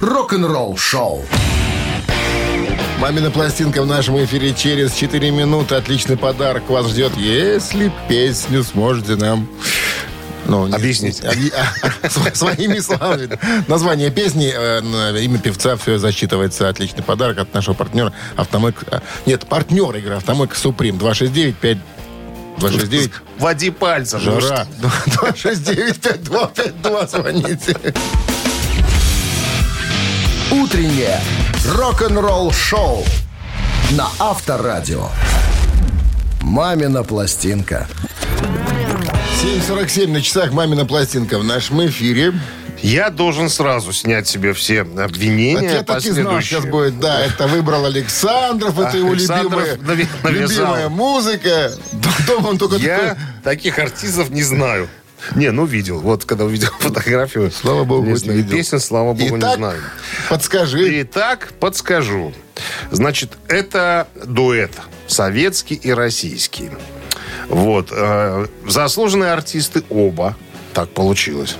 Рок-н-ролл 0.00 0.76
шоу. 0.76 1.24
Мамина 3.02 3.30
пластинка 3.32 3.82
в 3.82 3.86
нашем 3.86 4.22
эфире 4.24 4.54
через 4.54 4.92
4 4.94 5.30
минуты. 5.32 5.74
Отличный 5.74 6.16
подарок 6.16 6.70
вас 6.70 6.86
ждет, 6.88 7.16
если 7.16 7.90
песню 8.08 8.62
сможете 8.62 9.16
нам... 9.16 9.48
Ну, 10.46 10.68
не- 10.68 10.74
Объяснить. 10.74 11.20
объ- 11.20 11.52
а, 11.52 12.08
св- 12.08 12.36
Своими 12.36 12.78
словами. 12.78 13.28
Название 13.66 14.10
песни, 14.12 14.52
э, 14.54 15.20
имя 15.24 15.38
певца, 15.38 15.74
все 15.76 15.98
засчитывается. 15.98 16.68
Отличный 16.68 17.02
подарок 17.02 17.38
от 17.38 17.52
нашего 17.54 17.74
партнера 17.74 18.12
Автомойк... 18.36 18.76
а, 18.92 19.02
Нет, 19.26 19.46
партнер 19.46 19.96
игры 19.96 20.14
Автомойк 20.14 20.54
Суприм. 20.54 20.96
269 20.98 21.56
5 21.56 21.78
269 22.58 23.10
Води 23.38 23.70
пальцем. 23.70 24.20
Жара. 24.20 24.64
269-5252 24.80 27.08
звоните. 27.08 27.76
Утреннее 30.52 31.18
рок-н-ролл 31.66 32.52
шоу 32.52 33.04
на 33.92 34.08
Авторадио. 34.18 35.08
Мамина 36.42 37.02
пластинка. 37.04 37.88
7.47 39.42 40.08
на 40.08 40.20
часах 40.20 40.52
«Мамина 40.52 40.84
пластинка» 40.84 41.38
в 41.38 41.44
нашем 41.44 41.86
эфире. 41.86 42.34
Я 42.82 43.08
должен 43.08 43.48
сразу 43.48 43.94
снять 43.94 44.28
себе 44.28 44.52
все 44.52 44.82
обвинения 44.82 45.70
А 45.70 45.72
я 45.72 45.82
так 45.84 46.04
и 46.04 46.10
знал, 46.10 46.42
сейчас 46.42 46.66
будет. 46.66 47.00
Да, 47.00 47.24
это 47.24 47.46
выбрал 47.46 47.86
Александров, 47.86 48.78
это 48.78 48.98
его 48.98 49.14
любимая, 49.14 49.78
навязал. 49.78 50.30
любимая 50.30 50.88
музыка. 50.90 51.72
Дома 52.26 52.48
он 52.48 52.58
только 52.58 52.76
Я 52.76 52.98
такой... 52.98 53.16
таких 53.42 53.78
артистов 53.78 54.28
не 54.28 54.42
знаю. 54.42 54.88
Не, 55.34 55.50
ну 55.50 55.64
видел. 55.64 56.00
Вот 56.00 56.24
когда 56.24 56.44
увидел 56.44 56.70
фотографию. 56.80 57.50
Слава 57.50 57.84
богу, 57.84 58.06
не 58.06 58.16
знаю. 58.16 58.44
Песен, 58.44 58.80
слава 58.80 59.12
богу, 59.14 59.38
Итак, 59.38 59.50
не 59.50 59.56
знаю. 59.56 59.80
подскажи. 60.28 61.02
Итак, 61.02 61.52
подскажу. 61.60 62.32
Значит, 62.90 63.32
это 63.48 64.08
дуэт 64.24 64.72
советский 65.06 65.74
и 65.74 65.92
российский. 65.92 66.70
Вот. 67.48 67.88
э, 67.90 68.46
заслуженные 68.66 69.32
артисты 69.32 69.82
оба. 69.90 70.36
Так 70.74 70.90
получилось. 70.90 71.56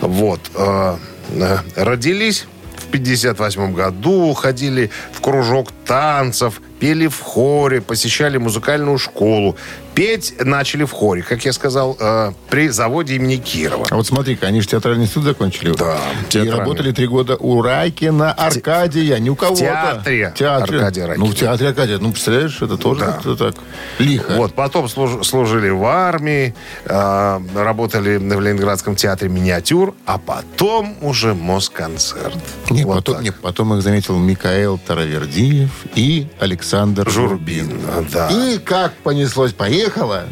Вот. 0.00 0.40
э, 0.54 0.96
э, 1.30 1.58
родились 1.76 2.46
в 2.76 2.86
58 2.90 3.72
году, 3.72 4.32
ходили 4.34 4.90
в 5.12 5.20
кружок 5.20 5.68
танцев, 5.86 6.60
пели 6.78 7.06
в 7.06 7.20
хоре, 7.20 7.80
посещали 7.80 8.36
музыкальную 8.38 8.98
школу. 8.98 9.56
Петь 9.94 10.34
начали 10.44 10.84
в 10.84 10.92
хоре, 10.92 11.22
как 11.22 11.44
я 11.44 11.52
сказал, 11.52 11.96
э, 11.98 12.32
при 12.48 12.68
заводе 12.68 13.16
имени 13.16 13.36
Кирова. 13.36 13.86
А 13.90 13.96
вот 13.96 14.06
смотри-ка, 14.06 14.46
они 14.46 14.60
же 14.60 14.68
театральный 14.68 15.04
институт 15.04 15.24
закончили. 15.24 15.72
Да, 15.74 15.98
И 16.32 16.48
работали 16.48 16.92
три 16.92 17.06
года 17.06 17.36
у 17.36 17.60
Райкина, 17.60 18.32
Аркадия, 18.32 19.18
не 19.18 19.30
у 19.30 19.34
кого-то. 19.36 19.60
театре 19.60 20.32
театре. 20.36 20.78
Аркадия 20.78 21.06
Райкина. 21.08 21.26
Ну, 21.26 21.32
в 21.32 21.34
театре 21.36 21.68
Аркадия. 21.70 21.98
Ну, 21.98 22.12
представляешь, 22.12 22.62
это 22.62 22.76
тоже 22.76 23.00
Да. 23.00 23.06
как-то 23.12 23.36
так 23.36 23.54
лихо. 23.98 24.32
Вот, 24.36 24.54
потом 24.54 24.86
служ- 24.88 25.24
служили 25.26 25.68
в 25.70 25.84
армии, 25.84 26.54
э, 26.86 27.40
работали 27.56 28.16
в 28.16 28.40
Ленинградском 28.40 28.94
театре 28.96 29.28
миниатюр, 29.28 29.94
а 30.06 30.18
потом 30.18 30.96
уже 31.02 31.34
Москонцерт. 31.34 32.36
Не, 32.70 32.84
Вот 32.84 32.96
потом, 32.96 33.14
так. 33.16 33.24
не, 33.24 33.32
потом 33.32 33.74
их 33.74 33.82
заметил 33.82 34.16
Микаэл 34.18 34.78
Таравердиев 34.78 35.70
и 35.94 36.28
Александр 36.38 37.10
Журбин, 37.10 37.72
да. 38.12 38.28
И 38.30 38.58
как 38.58 38.94
понеслось, 39.02 39.52
поехало. 39.84 40.24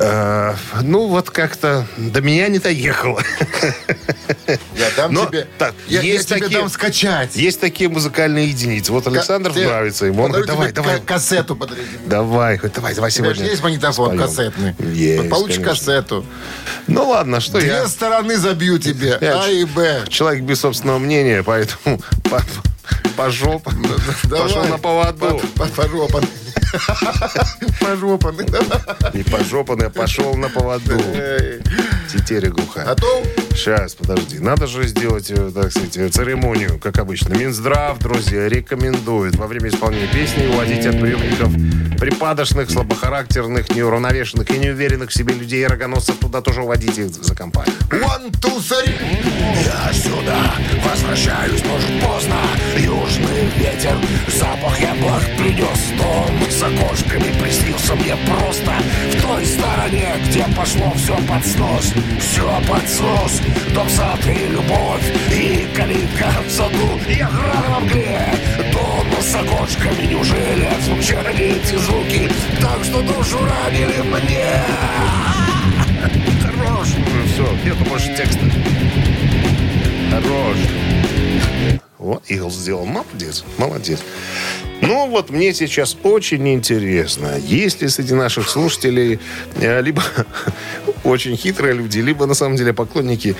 Э, 0.00 0.54
ну, 0.82 1.06
вот 1.06 1.30
как-то 1.30 1.86
до 1.96 2.20
меня 2.20 2.48
не 2.48 2.58
доехало. 2.58 3.22
Я 4.48 4.90
дам 4.96 5.12
Но 5.12 5.26
тебе, 5.26 5.46
так, 5.56 5.72
я, 5.86 6.00
я 6.00 6.14
есть 6.14 6.28
тебе 6.28 6.40
такие- 6.40 6.58
дам 6.58 6.68
скачать. 6.68 7.36
Есть 7.36 7.60
такие 7.60 7.88
музыкальные 7.88 8.48
единицы. 8.48 8.90
Вот 8.90 9.06
Александр 9.06 9.52
Ка- 9.52 9.60
нравится 9.60 10.06
ему. 10.06 10.24
Он 10.24 10.30
говорит, 10.30 10.48
давай, 10.48 10.72
давай. 10.72 10.98
ка- 10.98 11.06
кассету 11.14 11.54
подарю. 11.54 11.82
Давай, 12.06 12.58
хоть 12.58 12.72
давай, 12.72 12.92
давай 12.96 13.08
У 13.10 13.12
тебя 13.14 13.28
же 13.28 13.34
сегодня. 13.34 13.50
есть 13.52 13.62
магнитофон 13.62 14.06
споем. 14.18 14.20
кассетный? 14.20 14.74
Есть, 14.92 15.22
Вот 15.22 15.30
Получишь 15.30 15.56
конечно. 15.58 15.74
кассету. 15.74 16.26
Ну 16.88 17.08
ладно, 17.10 17.38
что 17.40 17.60
Две 17.60 17.68
я... 17.68 17.86
стороны 17.86 18.36
забью 18.36 18.78
тебе. 18.80 19.16
Я 19.20 19.42
А 19.44 19.48
и 19.48 19.64
Б. 19.64 20.02
Человек 20.08 20.42
без 20.42 20.58
собственного 20.58 20.98
мнения, 20.98 21.44
поэтому 21.44 22.00
по, 22.24 22.42
по. 23.16 23.32
Давай. 24.24 24.42
Пошел 24.42 24.64
на 24.64 24.78
поводу. 24.78 25.40
По- 25.54 25.66
по- 25.66 26.20
Пожопан. 27.80 28.36
Пожопан. 28.36 29.12
Не 29.14 29.22
пожопанный, 29.22 29.86
а 29.86 29.90
пошел 29.90 30.34
на 30.34 30.48
поводу. 30.48 30.98
Тетеря 32.12 32.50
глухая. 32.50 32.86
Готов? 32.86 33.26
Сейчас, 33.54 33.94
подожди. 33.94 34.38
Надо 34.38 34.66
же 34.66 34.86
сделать, 34.86 35.30
э, 35.30 35.50
так 35.54 35.70
сказать, 35.70 35.96
э, 35.96 36.08
церемонию, 36.08 36.78
как 36.78 36.98
обычно. 36.98 37.34
Минздрав, 37.34 37.98
друзья, 37.98 38.48
рекомендует 38.48 39.36
во 39.36 39.46
время 39.46 39.68
исполнения 39.68 40.08
песни 40.08 40.46
уводить 40.46 40.86
от 40.86 41.00
приемников 41.00 41.50
припадочных, 41.98 42.70
слабохарактерных, 42.70 43.70
неуравновешенных 43.70 44.50
и 44.50 44.58
неуверенных 44.58 45.10
в 45.10 45.14
себе 45.14 45.34
людей 45.34 45.62
и 45.62 45.66
рогоносцев. 45.66 46.16
Туда 46.18 46.40
тоже 46.40 46.62
уводить 46.62 46.98
их 46.98 47.08
за 47.08 47.34
компанию. 47.34 47.74
One, 47.90 48.30
two, 48.40 48.58
three. 48.58 48.92
Я 49.64 49.92
сюда 49.92 50.54
возвращаюсь, 50.84 51.64
может 51.64 52.02
поздно 52.02 52.36
Южный 52.76 53.46
ветер, 53.56 53.96
запах 54.28 54.78
яблок 54.80 55.22
принес 55.38 55.78
Дом 55.96 56.50
с 56.64 56.66
окошками 56.66 57.30
приснился 57.42 57.94
мне 57.94 58.16
просто 58.16 58.72
В 59.10 59.22
той 59.22 59.44
стороне, 59.44 60.14
где 60.26 60.44
пошло 60.56 60.92
все 60.96 61.16
под 61.28 61.44
снос. 61.46 61.92
Все 62.18 62.62
под 62.68 62.88
снос. 62.88 63.40
Дом, 63.74 63.88
сад 63.88 64.20
и 64.26 64.48
любовь 64.48 65.12
И 65.30 65.68
калитка 65.74 66.30
в 66.46 66.50
саду. 66.50 67.00
И 67.08 67.20
ограда 67.20 67.68
во 67.68 67.80
мгле 67.80 68.32
Дом 68.72 69.06
с 69.20 69.34
окошками, 69.34 70.06
неужели 70.06 70.68
Звучали 70.84 71.56
эти 71.56 71.76
звуки 71.76 72.30
Так 72.60 72.84
что 72.84 73.02
душу 73.02 73.38
ранили 73.38 74.00
мне? 74.02 74.64
Хорош. 76.42 76.88
Все, 77.32 77.46
нету 77.64 77.84
больше 77.84 78.14
текста. 78.16 78.44
Хорош. 80.10 80.83
Вот, 82.04 82.22
Игл 82.28 82.50
сделал. 82.50 82.84
Молодец, 82.84 83.44
молодец. 83.56 84.00
Ну 84.82 85.08
вот 85.08 85.30
мне 85.30 85.54
сейчас 85.54 85.96
очень 86.02 86.46
интересно, 86.52 87.38
есть 87.38 87.80
ли 87.80 87.88
среди 87.88 88.12
наших 88.12 88.50
слушателей 88.50 89.20
э, 89.56 89.80
либо 89.80 90.02
очень 91.04 91.34
хитрые 91.34 91.72
люди, 91.72 92.00
либо 92.00 92.26
на 92.26 92.34
самом 92.34 92.56
деле 92.56 92.74
поклонники 92.74 93.36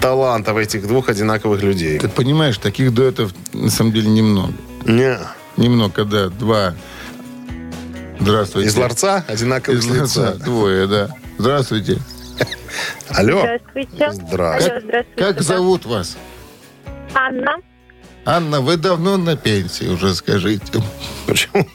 талантов 0.00 0.56
этих 0.56 0.88
двух 0.88 1.10
одинаковых 1.10 1.62
людей. 1.62 2.00
Ты 2.00 2.08
понимаешь, 2.08 2.58
таких 2.58 2.92
дуэтов 2.92 3.32
на 3.52 3.70
самом 3.70 3.92
деле 3.92 4.08
немного. 4.08 4.52
Не. 4.84 5.16
Немного, 5.56 5.94
когда 5.94 6.28
два... 6.28 6.74
Здравствуйте. 8.18 8.68
Из 8.68 8.76
ларца 8.76 9.24
одинаковых 9.28 9.78
Из 9.78 9.86
ларца. 9.86 10.32
лица. 10.32 10.44
Двое, 10.44 10.88
да. 10.88 11.14
Здравствуйте. 11.38 11.98
Алло. 13.10 13.38
Здравствуйте. 13.38 14.10
Здравствуйте. 14.10 14.72
Алло, 14.72 14.80
здравствуйте. 14.80 15.22
Как 15.22 15.36
да. 15.36 15.42
зовут 15.42 15.86
вас? 15.86 16.16
Анна. 17.14 17.58
Анна, 18.24 18.60
вы 18.60 18.76
давно 18.76 19.16
на 19.16 19.36
пенсии 19.36 19.86
уже, 19.86 20.14
скажите. 20.14 20.80
Почему? 21.26 21.66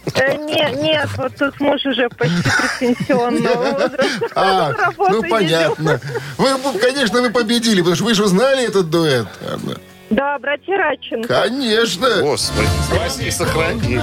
Нет, 0.46 0.82
нет, 0.82 1.10
вот 1.18 1.36
тут 1.36 1.60
муж 1.60 1.86
уже 1.86 2.08
почти 2.10 2.50
предпенсионного 2.80 3.72
возраста. 3.72 4.28
А, 4.36 4.74
ну 4.98 5.22
понятно. 5.24 6.00
Вы, 6.38 6.80
конечно, 6.80 7.22
вы 7.22 7.32
победили, 7.32 7.80
потому 7.82 7.96
что 7.96 8.06
вы 8.06 8.14
же 8.14 8.24
узнали 8.24 8.66
этот 8.66 8.90
дуэт, 8.90 9.28
Анна. 9.52 9.78
Да, 10.10 10.40
братья 10.40 10.78
Радченко. 10.78 11.28
Конечно. 11.28 12.22
Господи, 12.22 12.68
спаси 12.86 13.28
и 13.28 13.32
сохрани. 13.32 14.00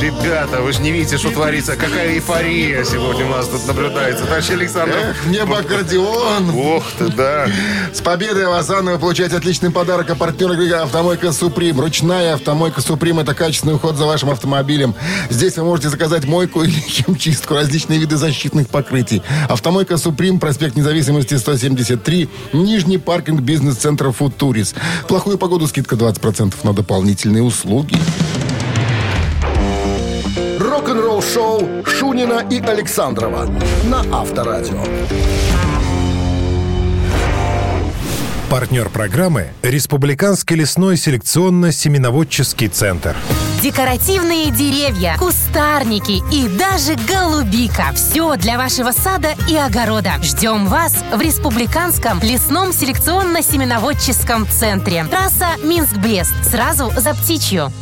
Ребята, 0.00 0.62
вы 0.62 0.72
же 0.72 0.80
не 0.80 0.90
видите, 0.90 1.18
что 1.18 1.30
творится. 1.30 1.76
Какая 1.76 2.14
эйфория 2.14 2.82
сегодня 2.84 3.26
у 3.26 3.28
нас 3.28 3.46
тут 3.46 3.66
наблюдается. 3.66 4.24
Товарищ 4.24 4.50
Александр. 4.50 4.94
Эх, 4.96 5.26
небо 5.26 5.58
аккордеон. 5.58 6.50
Ох 6.50 6.84
ты, 6.98 7.08
да. 7.08 7.46
С 7.92 8.00
победой 8.00 8.46
вас, 8.46 8.68
вы 8.68 8.98
получаете 8.98 9.36
отличный 9.36 9.70
подарок 9.70 10.08
от 10.10 10.18
партнера 10.18 10.54
игры 10.54 10.70
«Автомойка 10.78 11.32
Суприм». 11.32 11.78
Ручная 11.78 12.34
«Автомойка 12.34 12.80
Суприм»— 12.80 13.18
это 13.20 13.34
качественный 13.34 13.74
уход 13.74 13.96
за 13.96 14.06
вашим 14.06 14.30
автомобилем. 14.30 14.94
Здесь 15.28 15.56
вы 15.56 15.64
можете 15.64 15.90
заказать 15.90 16.24
мойку 16.24 16.62
или 16.62 16.70
химчистку, 16.88 17.54
различные 17.54 17.98
виды 17.98 18.16
защитных 18.16 18.68
покрытий. 18.68 19.22
«Автомойка 19.48 19.98
Суприм», 19.98 20.40
проспект 20.40 20.74
Независимости, 20.74 21.34
173, 21.34 22.28
Нижний 22.54 22.98
паркинг 22.98 23.40
бизнес-центра 23.40 24.10
«Футурис». 24.10 24.74
В 25.04 25.06
плохую 25.06 25.38
погоду 25.38 25.66
скидка 25.66 25.96
20% 25.96 26.54
на 26.62 26.72
дополнительные 26.72 27.42
услуги. 27.42 27.94
Рок-н-ролл 30.92 31.22
шоу 31.22 31.84
Шунина 31.86 32.44
и 32.50 32.60
Александрова 32.60 33.46
на 33.84 34.00
Авторадио. 34.14 34.84
Партнер 38.50 38.90
программы– 38.90 39.52
Республиканский 39.62 40.54
лесной 40.54 40.96
селекционно-семеноводческий 40.96 42.68
центр. 42.68 43.16
Декоративные 43.62 44.50
деревья, 44.50 45.16
кустарники 45.18 46.22
и 46.30 46.46
даже 46.58 46.96
голубика. 47.08 47.84
Все 47.94 48.36
для 48.36 48.58
вашего 48.58 48.90
сада 48.90 49.30
и 49.48 49.56
огорода. 49.56 50.16
Ждем 50.22 50.66
вас 50.66 51.02
в 51.10 51.20
Республиканском 51.22 52.20
лесном 52.20 52.68
селекционно-семеноводческом 52.68 54.46
центре. 54.46 55.06
Трасса 55.06 55.56
Минск-Брест. 55.64 56.34
Сразу 56.50 56.92
за 56.94 57.14
птичью. 57.14 57.72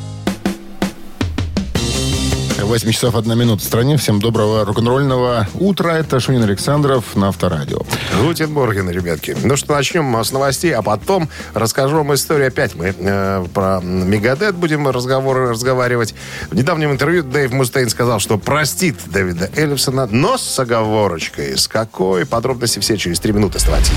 8 2.71 2.93
часов 2.93 3.17
1 3.17 3.37
минута 3.37 3.63
в 3.63 3.65
стране. 3.65 3.97
Всем 3.97 4.21
доброго 4.21 4.65
рок-н-ролльного 4.65 5.49
утра. 5.55 5.99
Это 5.99 6.21
Шунин 6.21 6.45
Александров 6.45 7.17
на 7.17 7.27
Авторадио. 7.27 7.81
Guten 8.23 8.50
Morgen, 8.50 8.89
ребятки. 8.89 9.37
Ну 9.43 9.57
что, 9.57 9.75
начнем 9.75 10.15
с 10.15 10.31
новостей, 10.31 10.73
а 10.73 10.81
потом 10.81 11.29
расскажу 11.53 11.97
вам 11.97 12.15
историю. 12.15 12.47
Опять 12.47 12.77
мы 12.77 12.95
э, 12.97 13.45
про 13.53 13.81
Megadeth 13.81 14.55
будем 14.55 14.87
разговоры 14.87 15.49
разговаривать. 15.49 16.15
В 16.49 16.55
недавнем 16.55 16.93
интервью 16.93 17.25
Дэйв 17.25 17.51
Мустейн 17.51 17.91
сказал, 17.91 18.21
что 18.21 18.39
простит 18.39 18.99
Дэвида 19.07 19.51
Эллефсона, 19.57 20.07
но 20.07 20.39
с 20.39 20.57
оговорочкой. 20.57 21.59
С 21.59 21.67
какой? 21.67 22.25
Подробности 22.25 22.79
все 22.79 22.97
через 22.97 23.19
три 23.19 23.33
минуты. 23.33 23.59
Оставайтесь. 23.59 23.91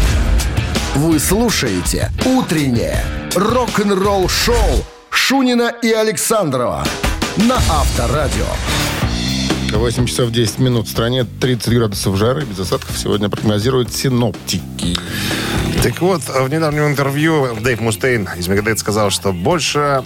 Вы 0.96 1.20
слушаете 1.20 2.12
«Утреннее 2.25 3.06
рок-н-ролл-шоу» 3.36 4.84
Шунина 5.12 5.72
и 5.84 5.92
Александрова 5.92 6.84
на 7.37 7.55
Авторадио. 7.55 8.45
8 9.71 10.05
часов 10.05 10.31
10 10.31 10.59
минут 10.59 10.87
в 10.87 10.91
стране. 10.91 11.25
30 11.25 11.73
градусов 11.73 12.15
жары. 12.15 12.45
Без 12.45 12.59
осадков 12.59 12.97
сегодня 12.97 13.29
прогнозируют 13.29 13.93
синоптики. 13.93 14.95
Так 15.81 15.99
вот, 16.01 16.21
в 16.21 16.47
недавнем 16.49 16.87
интервью 16.87 17.57
Дэйв 17.59 17.81
Мустейн 17.81 18.29
из 18.37 18.47
Мегадет 18.47 18.79
сказал, 18.79 19.09
что 19.09 19.33
больше, 19.33 20.03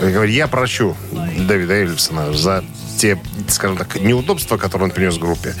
э, 0.00 0.24
я 0.28 0.48
прощу 0.48 0.96
Дэвида 1.12 1.74
Эллифсона 1.74 2.32
за 2.32 2.64
те, 2.98 3.18
скажем 3.48 3.76
так, 3.76 4.00
неудобства, 4.00 4.56
которые 4.56 4.88
он 4.88 4.94
принес 4.94 5.16
группе. 5.16 5.54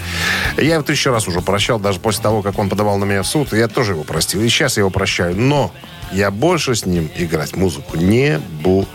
Я 0.56 0.74
его 0.74 0.82
тысячу 0.82 1.10
раз 1.10 1.28
уже 1.28 1.40
прощал, 1.40 1.78
даже 1.78 2.00
после 2.00 2.22
того, 2.22 2.42
как 2.42 2.58
он 2.58 2.68
подавал 2.68 2.98
на 2.98 3.04
меня 3.04 3.22
в 3.22 3.26
суд, 3.26 3.52
я 3.52 3.68
тоже 3.68 3.92
его 3.92 4.02
простил. 4.02 4.42
И 4.42 4.48
сейчас 4.48 4.76
я 4.76 4.80
его 4.82 4.90
прощаю. 4.90 5.36
Но 5.36 5.72
я 6.12 6.30
больше 6.30 6.74
с 6.74 6.84
ним 6.84 7.08
играть 7.16 7.56
музыку 7.56 7.96
не 7.96 8.38
буду. 8.62 8.88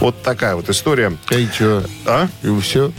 Вот 0.00 0.22
такая 0.22 0.56
вот 0.56 0.68
история. 0.68 1.16
И 1.30 1.48
что? 1.52 1.84
А? 2.06 2.28
И 2.42 2.60
все? 2.60 2.92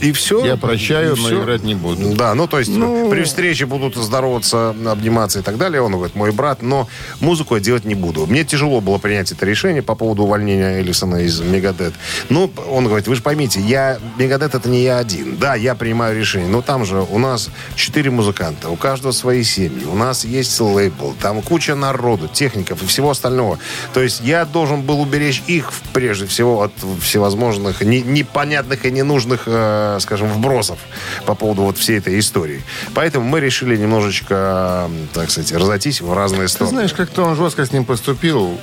И 0.00 0.12
все. 0.12 0.44
Я 0.44 0.56
прощаю, 0.56 1.14
И 1.16 1.20
но 1.20 1.26
всё. 1.26 1.42
играть 1.42 1.62
не 1.62 1.74
буду. 1.74 2.14
Да, 2.14 2.34
ну 2.34 2.46
то 2.46 2.58
есть 2.58 2.70
Ну. 2.70 3.08
при 3.10 3.22
встрече 3.24 3.66
будут 3.66 3.96
здороваться, 3.96 4.70
обниматься 4.86 5.38
и 5.40 5.42
так 5.42 5.56
далее. 5.58 5.80
Он 5.82 5.92
говорит, 5.92 6.14
мой 6.14 6.32
брат, 6.32 6.62
но 6.62 6.88
музыку 7.20 7.54
я 7.56 7.60
делать 7.60 7.84
не 7.84 7.94
буду. 7.94 8.26
Мне 8.26 8.44
тяжело 8.44 8.80
было 8.80 8.98
принять 8.98 9.32
это 9.32 9.46
решение 9.46 9.82
по 9.82 9.94
поводу 9.94 10.24
увольнения 10.24 10.78
Эллисона 10.80 11.16
из 11.16 11.40
Мегадет. 11.40 11.94
Ну, 12.28 12.50
он 12.70 12.86
говорит, 12.86 13.06
вы 13.08 13.14
же 13.16 13.22
поймите, 13.22 13.60
я 13.60 13.98
Мегадет 14.18 14.54
это 14.54 14.68
не 14.68 14.82
я 14.82 14.98
один. 14.98 15.36
Да, 15.36 15.54
я 15.54 15.74
принимаю 15.74 16.16
решение, 16.18 16.48
но 16.48 16.62
там 16.62 16.84
же 16.84 17.00
у 17.08 17.18
нас 17.18 17.50
четыре 17.76 18.10
музыканта, 18.10 18.68
у 18.70 18.76
каждого 18.76 19.12
свои 19.12 19.42
семьи, 19.44 19.84
у 19.90 19.94
нас 19.96 20.24
есть 20.24 20.60
лейбл, 20.60 21.14
там 21.20 21.42
куча 21.42 21.74
народу, 21.74 22.28
техников 22.32 22.82
и 22.82 22.86
всего 22.86 23.10
остального. 23.10 23.58
То 23.92 24.02
есть 24.02 24.20
я 24.24 24.44
должен 24.44 24.82
был 24.82 25.00
уберечь 25.00 25.42
их 25.46 25.72
прежде 25.92 26.26
всего 26.26 26.62
от 26.62 26.72
всевозможных 27.02 27.80
не- 27.82 28.02
непонятных 28.02 28.84
и 28.84 28.90
ненужных, 28.90 29.42
э, 29.56 29.98
скажем, 30.00 30.28
вбросов 30.28 30.78
по 31.26 31.34
поводу 31.34 31.62
вот 31.62 31.78
всей 31.78 31.98
этой 31.98 32.18
истории. 32.18 32.62
Поэтому 32.94 33.26
мы 33.26 33.40
решили 33.40 33.76
немножечко, 33.76 34.84
м, 34.86 35.08
так 35.12 35.30
сказать, 35.30 35.52
разойтись 35.52 36.00
в 36.00 36.12
разные 36.12 36.42
Ты 36.42 36.48
стороны. 36.48 36.70
знаешь, 36.70 36.92
как-то 36.92 37.22
он 37.24 37.36
жестко 37.36 37.64
с 37.64 37.72
ним 37.72 37.84
поступил, 37.84 38.58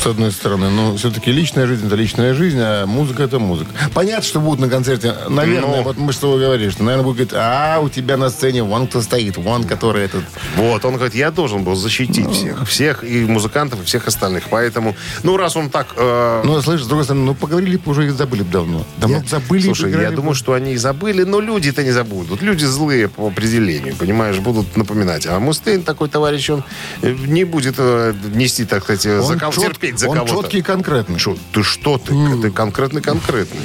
с 0.00 0.06
одной 0.06 0.32
стороны. 0.32 0.70
Но 0.70 0.96
все-таки 0.96 1.30
личная 1.32 1.66
жизнь– 1.66 1.86
это 1.86 1.96
личная 1.96 2.34
жизнь, 2.34 2.58
а 2.60 2.86
музыка– 2.86 3.22
это 3.24 3.38
музыка. 3.38 3.70
Понятно, 3.94 4.24
что 4.24 4.40
будут 4.40 4.60
на 4.60 4.68
концерте. 4.68 5.14
Наверное, 5.28 5.78
Ну. 5.78 5.82
вот 5.82 5.96
мы 5.96 6.12
что 6.12 6.32
вы 6.32 6.40
говорили, 6.40 6.70
что, 6.70 6.82
наверное, 6.84 7.04
будет 7.04 7.16
говорить, 7.30 7.34
а, 7.36 7.80
у 7.80 7.88
тебя 7.88 8.16
на 8.16 8.30
сцене 8.30 8.62
вон 8.62 8.86
кто 8.86 9.00
стоит, 9.02 9.36
вон 9.36 9.64
который 9.64 10.04
этот... 10.04 10.24
Вот, 10.56 10.84
он 10.84 10.94
говорит, 10.94 11.14
я 11.14 11.30
должен 11.30 11.64
был 11.64 11.74
защитить 11.74 12.30
всех. 12.30 12.66
Всех, 12.68 13.04
и 13.04 13.24
музыкантов, 13.24 13.82
и 13.82 13.84
всех 13.84 14.06
остальных. 14.08 14.44
Поэтому, 14.50 14.96
ну, 15.22 15.36
раз 15.36 15.56
он 15.56 15.70
так... 15.70 15.88
э, 15.96 16.42
Ну, 16.44 16.60
слышишь, 16.62 16.84
с 16.84 16.88
другой 16.88 17.04
стороны, 17.04 17.24
ну, 17.26 17.34
поговорили 17.34 17.76
бы 17.76 17.90
уже 17.90 18.06
и 18.06 18.10
забыли 18.10 18.42
бы 18.42 18.50
давно. 18.50 18.84
Давно 18.98 19.16
Я- 19.16 19.22
бы 19.22 19.28
забыли. 19.28 19.62
Слушай, 19.62 19.92
я 19.92 20.10
бы. 20.10 20.16
думаю, 20.16 20.34
что 20.34 20.52
они 20.52 20.72
и 20.74 20.76
забыли, 20.76 21.22
но 21.24 21.40
люди-то 21.40 21.82
не 21.82 21.90
забудут. 21.92 22.42
Люди 22.42 22.64
злые 22.64 23.08
по 23.08 23.26
определению, 23.28 23.94
понимаешь, 23.96 24.38
будут 24.38 24.76
напоминать. 24.76 25.26
А 25.26 25.38
Мустейн 25.38 25.82
такой 25.82 26.08
товарищ, 26.08 26.50
он 26.50 26.64
не 27.02 27.44
будет 27.44 27.74
э, 27.78 28.14
нести, 28.34 28.64
так 28.64 28.82
сказать, 28.84 29.02
за 29.02 29.22
Он 29.22 29.38
кого- 29.38 29.52
чет- 29.52 29.64
терпеть 29.84 30.00
за 30.00 30.08
он 30.08 30.16
кого-то. 30.16 30.42
четкий 30.42 30.58
и 30.58 30.62
конкретный. 30.62 31.18
Шо, 31.18 31.36
ты 31.52 31.62
что 31.62 31.98
ты? 31.98 32.14
Ты 32.42 32.50
конкретный-конкретный. 32.50 33.60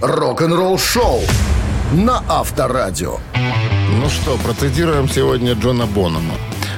Рок-н-ролл 0.00 0.78
шоу 0.78 1.22
на 1.92 2.22
Авторадио. 2.28 3.18
Ну 4.00 4.08
что, 4.08 4.36
процитируем 4.38 5.08
сегодня 5.08 5.54
Джона 5.54 5.86
Бонома. 5.86 6.34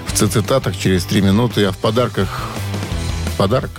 В 0.07 0.13
цитатах 0.13 0.77
через 0.77 1.05
три 1.05 1.21
минуты, 1.21 1.65
а 1.65 1.73
в 1.73 1.79
подарках... 1.79 2.43
Подарок? 3.37 3.71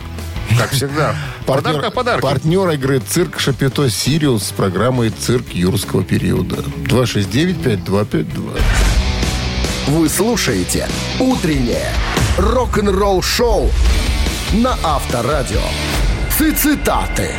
Как 0.58 0.72
всегда. 0.72 1.16
Подарка 1.46 1.92
подарки. 1.92 2.22
партнер 2.22 2.70
игры 2.72 3.00
«Цирк 3.00 3.40
Шапито 3.40 3.90
Сириус» 3.90 4.48
с 4.48 4.52
программой 4.52 5.10
«Цирк 5.10 5.50
юрского 5.52 6.04
периода». 6.04 6.58
269-5252. 6.86 8.62
Вы 9.88 10.10
слушаете 10.10 10.88
«Утреннее 11.20 11.88
рок-н-ролл 12.38 13.22
шоу» 13.22 13.70
на 14.56 14.74
Авторадио. 14.84 15.60
Цитаты. 16.30 17.30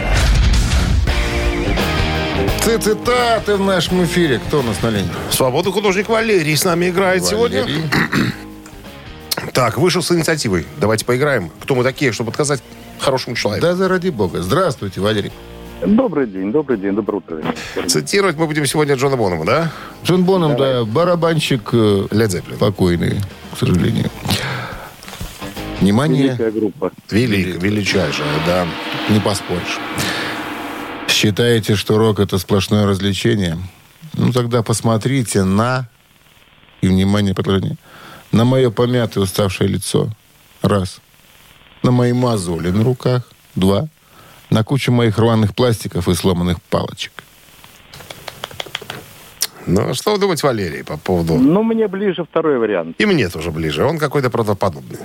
Цитаты 2.61 3.57
в 3.57 3.61
нашем 3.61 4.05
эфире. 4.05 4.39
Кто 4.47 4.61
у 4.61 4.63
нас 4.63 4.83
на 4.83 4.91
линии? 4.91 5.09
Свободный 5.31 5.73
художник 5.73 6.09
Валерий 6.11 6.55
с 6.55 6.65
нами 6.65 6.91
играет 6.91 7.25
сегодня. 7.25 7.63
Валерий. 7.63 7.85
Так, 9.53 9.79
вышел 9.79 10.03
с 10.03 10.13
инициативой. 10.13 10.67
Давайте 10.79 11.05
поиграем. 11.05 11.51
Кто 11.61 11.75
мы 11.75 11.85
такие, 11.85 12.13
чтобы 12.13 12.31
отказать 12.31 12.63
хорошему 12.99 13.37
человеку? 13.37 13.67
Да 13.67 13.75
заради 13.75 14.11
бога. 14.11 14.43
Здравствуйте, 14.43 15.01
Валерий. 15.01 15.33
Добрый 15.85 16.27
день, 16.27 16.53
добрый 16.53 16.79
день, 16.79 16.95
доброе 16.95 17.19
утро. 17.19 17.43
Цитировать 17.87 18.37
мы 18.37 18.47
будем 18.47 18.67
сегодня 18.67 18.95
Джона 18.95 19.17
Бонома, 19.17 19.45
да? 19.45 19.73
Джон 20.05 20.25
Боном, 20.25 20.57
да, 20.57 20.85
барабанщик 20.85 21.69
э, 21.73 21.77
Led 22.11 22.29
Zeppelin. 22.29 22.59
покойный, 22.59 23.21
к 23.55 23.59
сожалению. 23.59 24.11
Внимание, 25.81 26.29
Великая 26.29 26.51
группа. 26.51 26.93
Велик, 27.11 27.63
величайшая, 27.63 28.27
да. 28.47 28.67
не 29.11 29.21
поспоришь. 29.21 29.79
Считаете, 31.09 31.77
что 31.77 31.99
рок 31.99 32.19
это 32.19 32.39
сплошное 32.39 32.87
развлечение? 32.87 33.59
Ну 34.15 34.33
тогда 34.33 34.63
посмотрите 34.63 35.45
на 35.45 35.89
и 36.81 36.89
внимание, 36.89 37.35
предложение. 37.35 37.77
На 38.33 38.45
мое 38.45 38.71
помятое 38.71 39.25
уставшее 39.25 39.69
лицо. 39.69 40.09
Раз. 40.63 41.01
На 41.83 41.91
мои 41.91 42.13
мозоли 42.13 42.71
на 42.71 42.85
руках. 42.85 43.31
Два. 43.55 43.89
На 44.51 44.65
кучу 44.65 44.93
моих 44.93 45.19
рваных 45.19 45.55
пластиков 45.55 46.09
и 46.09 46.15
сломанных 46.15 46.63
палочек. 46.63 47.13
Ну, 49.67 49.95
что 49.95 50.13
вы 50.13 50.19
думаете, 50.19 50.47
Валерий, 50.47 50.85
по 50.85 50.97
поводу... 50.97 51.35
Ну, 51.35 51.63
мне 51.65 51.89
ближе 51.89 52.25
второй 52.25 52.59
вариант. 52.59 52.95
И 52.99 53.07
мне 53.07 53.29
тоже 53.29 53.51
ближе. 53.51 53.85
Он 53.85 53.99
какой-то 53.99 54.31
правдоподобный. 54.31 55.01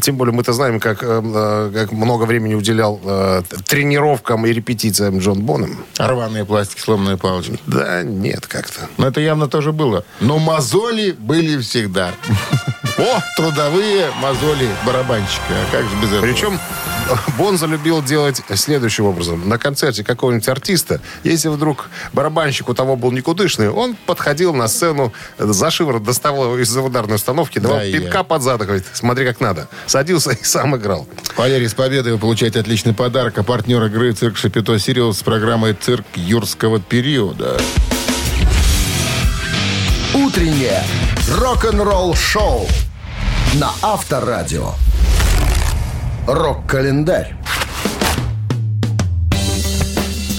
Тем 0.00 0.16
более 0.16 0.32
мы-то 0.32 0.52
знаем, 0.52 0.78
как, 0.78 1.02
э, 1.02 1.06
э, 1.24 1.70
как 1.74 1.92
много 1.92 2.22
времени 2.22 2.54
уделял 2.54 3.00
э, 3.04 3.42
тренировкам 3.66 4.46
и 4.46 4.52
репетициям 4.52 5.18
Джон 5.18 5.40
Боном. 5.42 5.84
Рваные 5.98 6.44
пластики, 6.44 6.80
сломанные 6.80 7.16
палочки. 7.16 7.58
Да, 7.66 8.02
нет, 8.04 8.46
как-то. 8.46 8.88
Но 8.96 9.08
это 9.08 9.20
явно 9.20 9.48
тоже 9.48 9.72
было. 9.72 10.04
Но 10.20 10.38
мозоли 10.38 11.10
были 11.10 11.58
всегда. 11.60 12.12
О, 12.98 13.20
трудовые 13.36 14.10
мозоли 14.20 14.68
барабанщика. 14.86 15.42
А 15.50 15.72
как 15.72 15.82
же 15.88 15.96
без 15.96 16.08
этого? 16.08 16.22
Причем 16.22 16.58
Бон 17.36 17.58
залюбил 17.58 18.02
делать 18.02 18.42
следующим 18.54 19.04
образом. 19.06 19.48
На 19.48 19.58
концерте 19.58 20.04
какого-нибудь 20.04 20.48
артиста, 20.48 21.00
если 21.24 21.48
вдруг 21.48 21.88
барабанщик 22.12 22.68
у 22.68 22.74
того 22.74 22.96
был 22.96 23.12
никудышный, 23.12 23.70
он 23.70 23.96
подходил 24.06 24.54
на 24.54 24.68
сцену, 24.68 25.12
за 25.38 25.70
шиворот 25.70 26.02
доставал 26.02 26.44
его 26.44 26.58
из-за 26.58 26.82
ударной 26.82 27.16
установки, 27.16 27.58
давал 27.58 27.78
Да, 27.78 27.84
я. 27.84 27.98
пинка 28.00 28.24
под 28.24 28.42
зад 28.42 28.60
говорит, 28.62 28.84
смотри, 28.92 29.26
как 29.26 29.40
надо. 29.40 29.68
Садился 29.86 30.32
и 30.32 30.44
сам 30.44 30.76
играл. 30.76 31.06
Валерий, 31.36 31.68
с 31.68 31.74
победой 31.74 32.12
вы 32.12 32.18
получаете 32.18 32.60
отличный 32.60 32.94
подарок. 32.94 33.38
А 33.38 33.42
партнер 33.42 33.82
игры 33.84 34.12
«Цирк 34.12 34.36
Шапито 34.36 34.78
Сириус» 34.78 35.18
с 35.18 35.22
программой 35.22 35.74
«Цирк 35.74 36.06
юрского 36.14 36.80
периода». 36.80 37.60
Утреннее 40.14 40.82
рок-н-ролл-шоу 41.30 42.66
на 43.54 43.70
Авторадио. 43.82 44.72
Рок-календарь. 46.28 47.34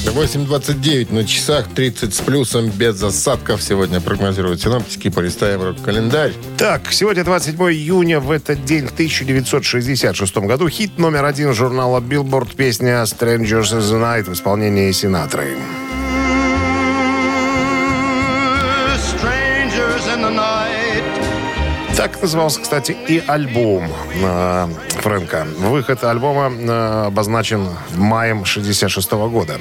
8.29 0.06 1.12
на 1.12 1.26
часах, 1.26 1.68
30 1.74 2.14
с 2.14 2.22
плюсом, 2.22 2.70
без 2.70 3.02
осадков. 3.02 3.64
Сегодня 3.64 4.00
прогнозируют 4.00 4.62
синоптики. 4.62 5.10
Полистаем 5.10 5.64
рок-календарь. 5.64 6.34
Так, 6.60 6.92
сегодня 6.92 7.24
27 7.24 7.60
июня, 7.72 8.20
в 8.20 8.30
этот 8.30 8.64
день, 8.66 8.86
в 8.86 8.92
1966 8.92 10.38
году, 10.38 10.70
хит 10.70 11.00
номер 11.00 11.26
один 11.26 11.56
журнала 11.56 12.00
Billboard, 12.02 12.56
песня 12.56 13.02
«Strangers 13.02 13.74
in 13.74 13.80
the 13.80 14.00
Night» 14.00 14.30
в 14.30 14.34
исполнении 14.34 14.92
Синатры. 14.92 15.58
Так 22.00 22.22
назывался, 22.22 22.62
кстати, 22.62 22.96
и 23.10 23.22
альбом 23.28 23.92
э, 24.24 24.68
Фрэнка. 25.02 25.46
Выход 25.58 26.02
альбома 26.06 26.50
э, 26.50 27.06
обозначен 27.08 27.68
маем 27.98 28.46
66 28.46 29.12
года. 29.12 29.60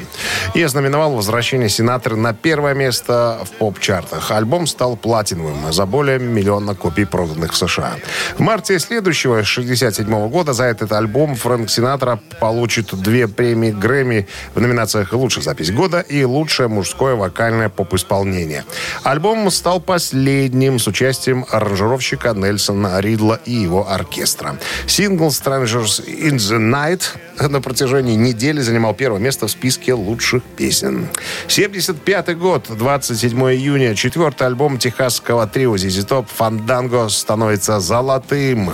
И 0.55 0.63
ознаменовал 0.63 1.15
возвращение 1.15 1.69
Синатры 1.69 2.15
на 2.15 2.33
первое 2.33 2.75
место 2.75 3.41
в 3.43 3.51
поп-чартах. 3.59 4.31
Альбом 4.31 4.69
стал 4.69 4.97
платиновым 4.97 5.73
за 5.73 5.85
более 5.85 6.21
миллиона 6.21 6.77
копий, 6.77 7.07
проданных 7.07 7.55
в 7.55 7.57
США. 7.57 7.97
В 8.37 8.41
марте 8.41 8.79
следующего, 8.79 9.43
67 9.43 10.29
года, 10.29 10.53
за 10.53 10.63
этот 10.63 10.93
альбом 10.93 11.35
Фрэнк 11.35 11.69
Синатра 11.69 12.21
получит 12.39 12.95
две 12.95 13.27
премии 13.27 13.73
Грэмми 13.73 14.29
в 14.55 14.61
номинациях 14.61 15.13
«Лучшая 15.13 15.43
запись 15.43 15.73
года» 15.73 15.99
и 15.99 16.23
«Лучшее 16.23 16.69
мужское 16.69 17.17
вокальное 17.17 17.69
поп-исполнение». 17.69 18.65
Альбом 19.03 19.51
стал 19.51 19.81
последним 19.81 20.79
с 20.79 20.87
участием 20.87 21.45
аранжировщика 21.51 22.28
Нельсона 22.35 23.01
Ридла 23.01 23.41
и 23.45 23.53
его 23.53 23.91
оркестра. 23.91 24.59
Сингл 24.87 25.29
«Strangers 25.29 26.05
in 26.07 26.37
the 26.37 26.59
Night» 26.59 27.03
на 27.49 27.61
протяжении 27.61 28.15
недели 28.15 28.61
занимал 28.61 28.95
первое 28.95 29.21
место 29.21 29.47
в 29.47 29.51
списке 29.51 29.95
лучших 29.95 30.43
песен. 30.43 31.09
75 31.49 32.39
год, 32.39 32.67
27 32.69 33.39
июня, 33.53 33.95
четвертый 33.95 34.47
альбом 34.47 34.79
техасского 34.79 35.47
трио 35.47 35.77
ZZ 35.77 36.09
Top 36.09 36.27
«Фанданго» 36.35 37.09
становится 37.09 37.81
золотым. 37.81 38.73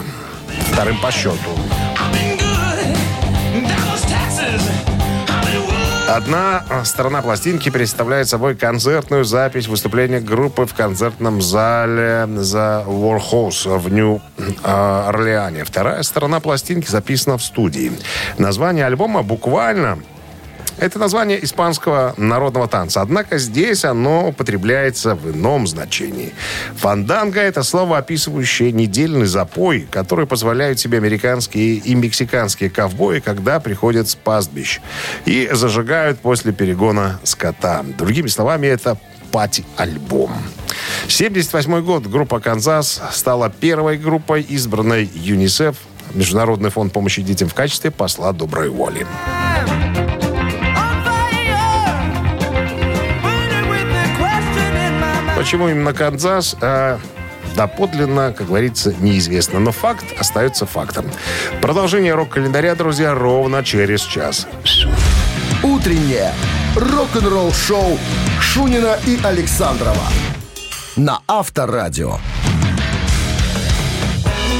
Вторым 0.72 1.00
по 1.00 1.10
счету. 1.10 1.38
Одна 6.14 6.62
сторона 6.84 7.22
пластинки 7.22 7.70
представляет 7.70 8.28
собой 8.28 8.54
концертную 8.54 9.24
запись 9.24 9.66
выступления 9.66 10.20
группы 10.20 10.64
в 10.64 10.72
концертном 10.72 11.42
зале 11.42 12.28
за 12.36 12.84
Warhouse 12.86 13.76
в 13.78 13.92
Нью-Орлеане. 13.92 15.64
Вторая 15.64 16.04
сторона 16.04 16.38
пластинки 16.38 16.88
записана 16.88 17.36
в 17.36 17.42
студии. 17.42 17.90
Название 18.38 18.86
альбома 18.86 19.24
буквально 19.24 19.98
это 20.78 20.98
название 20.98 21.42
испанского 21.44 22.14
народного 22.16 22.68
танца. 22.68 23.00
Однако 23.00 23.38
здесь 23.38 23.84
оно 23.84 24.28
употребляется 24.28 25.14
в 25.14 25.30
ином 25.30 25.66
значении. 25.66 26.32
Фанданго– 26.76 27.40
это 27.42 27.62
слово, 27.62 27.98
описывающее 27.98 28.72
недельный 28.72 29.26
запой, 29.26 29.86
который 29.90 30.26
позволяют 30.26 30.78
себе 30.78 30.98
американские 30.98 31.74
и 31.76 31.94
мексиканские 31.94 32.70
ковбои, 32.70 33.20
когда 33.20 33.60
приходят 33.60 34.08
с 34.08 34.14
пастбищ 34.14 34.80
и 35.24 35.48
зажигают 35.52 36.20
после 36.20 36.52
перегона 36.52 37.20
скота. 37.22 37.84
Другими 37.96 38.28
словами, 38.28 38.66
это 38.66 38.98
пати-альбом. 39.30 40.32
78 41.08 41.82
год 41.82 42.06
группа 42.06 42.40
«Канзас» 42.40 43.00
стала 43.12 43.50
первой 43.50 43.98
группой, 43.98 44.44
избранной 44.48 45.10
ЮНИСЕФ, 45.12 45.76
Международный 46.14 46.70
фонд 46.70 46.92
помощи 46.92 47.22
детям 47.22 47.48
в 47.48 47.54
качестве 47.54 47.90
посла 47.90 48.32
доброй 48.32 48.68
воли. 48.68 49.06
Почему 55.54 55.68
именно 55.68 55.94
Канзас? 55.94 56.56
А, 56.60 56.98
доподлинно, 57.54 58.32
как 58.36 58.48
говорится, 58.48 58.92
неизвестно. 58.98 59.60
Но 59.60 59.70
факт 59.70 60.04
остается 60.18 60.66
фактом. 60.66 61.06
Продолжение 61.62 62.12
рок-календаря, 62.14 62.74
друзья, 62.74 63.14
ровно 63.14 63.62
через 63.62 64.00
час. 64.00 64.48
Утреннее 65.62 66.32
рок-н-ролл-шоу 66.74 68.00
Шунина 68.40 68.98
и 69.06 69.16
Александрова 69.22 70.08
на 70.96 71.20
Авторадио. 71.28 72.18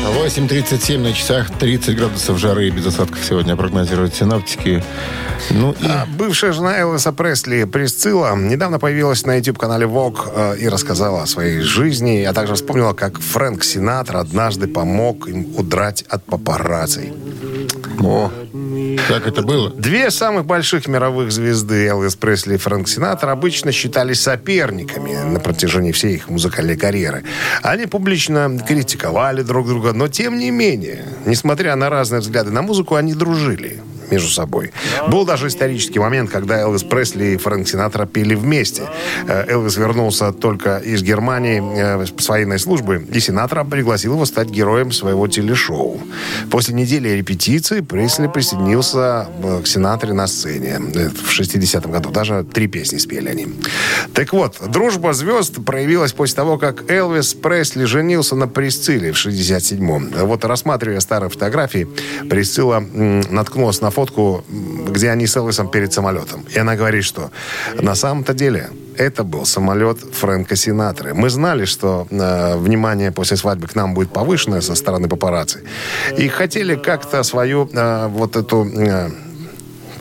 8.37 0.05 0.99
на 0.99 1.13
часах, 1.15 1.51
30 1.59 1.97
градусов 1.97 2.39
жары 2.39 2.69
и 2.69 2.71
без 2.71 2.87
осадков 2.87 3.25
сегодня 3.25 3.57
прогнозируют 3.57 4.15
синоптики. 4.15 4.85
Ну 5.51 5.73
и... 5.73 5.87
А 5.87 6.07
бывшая 6.19 6.53
жена 6.53 6.79
Элвиса 6.79 7.11
Пресли, 7.13 7.65
Присцилла, 7.65 8.37
недавно 8.37 8.79
появилась 8.79 9.25
на 9.25 9.37
YouTube-канале 9.37 9.87
Vogue 9.87 10.31
э, 10.35 10.59
и 10.59 10.69
рассказала 10.69 11.23
о 11.23 11.27
своей 11.27 11.61
жизни, 11.61 12.23
а 12.23 12.35
также 12.35 12.55
вспомнила, 12.55 12.93
как 12.93 13.19
Фрэнк 13.19 13.65
Синатра 13.65 14.21
однажды 14.21 14.69
помог 14.69 15.27
им 15.27 15.57
удрать 15.57 16.03
от 16.09 16.23
папарацци. 16.25 17.13
О, 18.01 18.31
как 19.09 19.27
это 19.27 19.43
было? 19.43 19.71
Две 19.71 20.11
самых 20.11 20.45
больших 20.45 20.87
мировых 20.87 21.33
звезды, 21.33 21.87
Элвис 21.87 22.17
Пресли 22.17 22.55
и 22.55 22.59
Фрэнк 22.59 22.89
Синатор, 22.89 23.31
обычно 23.31 23.73
считались 23.73 24.21
соперниками 24.21 25.15
на 25.15 25.41
протяжении 25.41 25.93
всей 25.93 26.17
их 26.17 26.29
музыкальной 26.29 26.77
карьеры. 26.77 27.25
Они 27.63 27.87
публично 27.87 28.59
критиковали 28.67 29.43
друг 29.43 29.69
друга, 29.69 29.94
но 29.95 30.09
тем 30.09 30.39
не 30.39 30.51
менее, 30.51 31.05
несмотря 31.25 31.77
на 31.77 31.89
разные 31.89 32.21
взгляды 32.21 32.51
на 32.51 32.63
музыку, 32.63 32.97
они 32.97 33.15
дружили 33.15 33.81
между 34.11 34.29
собой. 34.29 34.73
Был 35.09 35.25
даже 35.25 35.49
исторический 35.49 35.99
момент, 35.99 36.31
когда 36.31 36.59
Элвис 36.59 36.83
Пресли 36.83 37.35
и 37.35 37.37
Фрэнк 37.37 37.69
Синатра 37.69 38.07
пели 38.07 38.35
вместе. 38.35 38.83
Э, 39.29 39.45
Элвис 39.49 39.77
вернулся 39.77 40.33
только 40.33 40.79
из 40.79 41.03
Германии 41.03 41.63
э, 41.63 42.07
с 42.19 42.29
военной 42.29 42.59
службы, 42.59 43.07
и 43.13 43.21
Синатра 43.21 43.65
пригласил 43.65 44.15
его 44.15 44.25
стать 44.27 44.49
героем 44.49 44.93
своего 44.93 45.29
телешоу. 45.29 46.01
После 46.51 46.75
недели 46.75 47.09
репетиций 47.09 47.83
Пресли 47.83 48.27
присоединился 48.27 49.29
э, 49.43 49.61
к 49.63 49.67
Синатре 49.67 50.13
на 50.13 50.27
сцене 50.27 50.79
в 50.79 51.39
60-м 51.39 51.91
году. 51.91 52.11
Даже 52.11 52.45
три 52.45 52.67
песни 52.67 52.99
спели 52.99 53.29
они. 53.29 53.47
Так 54.15 54.33
вот, 54.33 54.57
дружба 54.69 55.13
звезд 55.13 55.65
проявилась 55.65 56.13
после 56.13 56.37
того, 56.37 56.59
как 56.59 56.91
Элвис 56.91 57.35
Пресли 57.35 57.85
женился 57.85 58.37
на 58.37 58.49
Присцилле 58.49 59.13
в 59.13 59.17
67-м. 59.17 60.27
Вот 60.27 60.45
рассматривая 60.45 61.01
старые 61.01 61.31
фотографии, 61.31 61.89
Присцилла 62.29 62.81
наткнулась 62.81 63.81
на 63.81 63.91
фотку, 63.95 64.45
где 64.91 65.11
они 65.11 65.27
с 65.27 65.37
Элвисом 65.37 65.69
перед 65.69 65.93
самолетом. 65.93 66.45
И 66.55 66.59
она 66.59 66.77
говорит, 66.77 67.05
что 67.05 67.31
на 67.81 67.95
самом-то 67.95 68.35
деле 68.35 68.71
это 68.99 69.25
был 69.25 69.47
самолет 69.47 69.99
Фрэнка 69.99 70.57
Синатры. 70.57 71.15
Мы 71.15 71.31
знали, 71.31 71.65
что 71.65 72.07
э, 72.11 72.57
внимание 72.57 73.11
после 73.11 73.37
свадьбы 73.37 73.67
к 73.67 73.75
нам 73.75 73.95
будет 73.95 74.13
повышенное 74.13 74.61
со 74.61 74.75
стороны 74.75 75.09
папарацци. 75.09 75.63
И 76.19 76.29
хотели 76.29 76.77
как-то 76.77 77.23
свою 77.23 77.69
э, 77.73 78.09
вот 78.09 78.37
эту... 78.37 78.65
э, 78.65 79.11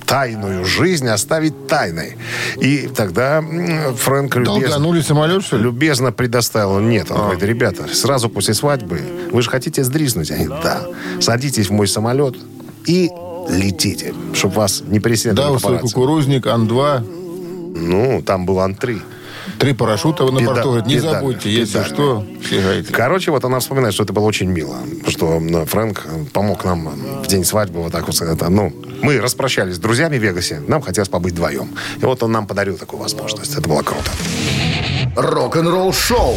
тайную 0.06 0.66
жизнь 0.66 1.08
оставить 1.08 1.68
тайной. 1.68 2.18
И 2.62 2.90
тогда 2.96 3.42
Фрэнк 3.42 4.36
любезно, 4.36 5.02
самолет, 5.02 5.44
что 5.44 5.58
ли? 5.58 5.64
любезно 5.64 6.12
предоставил. 6.12 6.80
Нет, 6.80 7.10
он 7.10 7.22
говорит, 7.22 7.44
ребята, 7.44 7.88
сразу 7.88 8.30
после 8.30 8.54
свадьбы, 8.54 9.02
вы 9.32 9.42
же 9.42 9.50
хотите 9.50 9.84
сдризнуть? 9.84 10.30
Они, 10.30 10.48
да. 10.48 10.82
Садитесь 11.20 11.70
в 11.70 11.72
мой 11.72 11.88
самолет 11.88 12.36
и 12.86 13.10
летите, 13.50 14.14
чтобы 14.34 14.56
вас 14.56 14.82
не 14.86 15.00
Да, 15.00 15.04
преследовали 15.04 15.50
свой 15.58 15.62
папарацци. 15.74 15.94
кукурузник, 15.94 16.48
Ан-2. 16.48 17.76
Ну, 17.76 18.22
там 18.26 18.46
был 18.46 18.60
Ан-3. 18.60 19.02
Три 19.60 19.74
парашюта 19.74 20.24
на 20.26 20.40
Педа- 20.40 20.46
борту. 20.46 20.70
Говорит, 20.70 20.88
не 20.88 20.96
педаль- 20.96 21.12
забудьте, 21.16 21.50
если 21.52 21.74
педаль. 21.80 21.94
что, 21.94 22.26
фигайте. 22.42 22.94
Короче, 22.94 23.32
вот 23.32 23.44
она 23.44 23.60
вспоминает, 23.60 23.94
что 23.94 24.04
это 24.04 24.14
было 24.14 24.24
очень 24.26 24.48
мило. 24.50 24.78
Что 25.08 25.34
м, 25.34 25.66
Фрэнк 25.66 26.02
помог 26.32 26.64
нам 26.64 26.90
в 27.24 27.28
день 27.28 27.44
свадьбы 27.44 27.82
вот 27.84 27.92
так 27.92 28.08
вот. 28.08 28.20
Это, 28.22 28.50
ну, 28.50 28.72
мы 29.02 29.20
распрощались 29.20 29.76
с 29.76 29.80
друзьями 29.80 30.18
в 30.18 30.24
Вегасе. 30.24 30.62
Нам 30.68 30.82
хотелось 30.82 31.10
побыть 31.10 31.34
вдвоем. 31.34 31.70
И 32.02 32.06
вот 32.06 32.24
он 32.24 32.32
нам 32.32 32.48
подарил 32.48 32.78
такую 32.78 33.02
возможность. 33.02 33.52
Это 33.58 33.68
было 33.68 33.82
круто. 33.84 34.10
Рок-н-ролл 35.16 35.94
шоу 35.94 36.36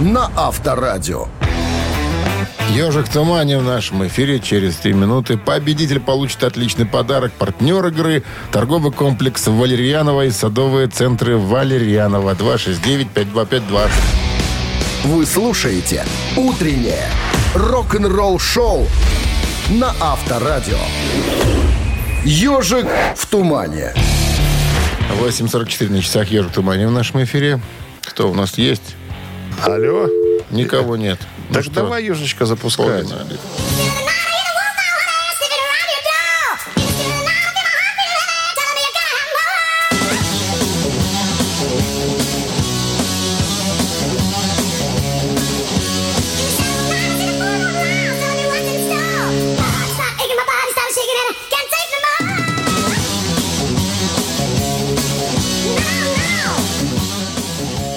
на 0.00 0.30
Авторадио. 0.36 1.28
Ежик 2.74 3.06
в 3.06 3.12
тумане 3.12 3.58
в 3.58 3.62
нашем 3.62 4.06
эфире 4.06 4.40
через 4.40 4.76
три 4.76 4.92
минуты. 4.92 5.38
Победитель 5.38 6.00
получит 6.00 6.42
отличный 6.44 6.84
подарок. 6.84 7.32
Партнер 7.32 7.86
игры– 7.86 8.22
торговый 8.52 8.92
комплекс 8.92 9.46
Валерьянова 9.46 10.26
и 10.26 10.30
садовые 10.30 10.88
центры 10.88 11.38
Валерьянова. 11.38 12.34
269-5252. 12.34 13.88
Вы 15.04 15.24
слушаете 15.24 16.04
«Утреннее 16.36 17.08
рок-н-ролл 17.54 18.38
шоу» 18.38 18.86
на 19.70 19.94
Авторадио. 20.00 20.78
«Ежик 22.24 22.86
в 23.14 23.26
тумане». 23.26 23.94
8.44 25.20 25.90
на 25.90 26.02
часах 26.02 26.28
«Ежик 26.30 26.50
в 26.50 26.54
тумане» 26.54 26.88
в 26.88 26.92
нашем 26.92 27.22
эфире. 27.22 27.60
Кто 28.02 28.30
у 28.30 28.34
нас 28.34 28.58
есть? 28.58 28.96
Алло? 29.64 30.08
Никого 30.50 30.96
нет. 30.96 31.18
Ну 31.48 31.54
Так 31.54 31.64
что, 31.64 31.74
давай, 31.74 32.04
Ежечка, 32.04 32.44
запускать. 32.46 33.08
погнали. 33.08 33.38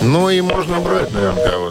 Ну 0.02 0.30
и 0.30 0.42
можно 0.42 0.80
брать, 0.80 1.12
наверное, 1.12 1.50
кого-то. 1.50 1.69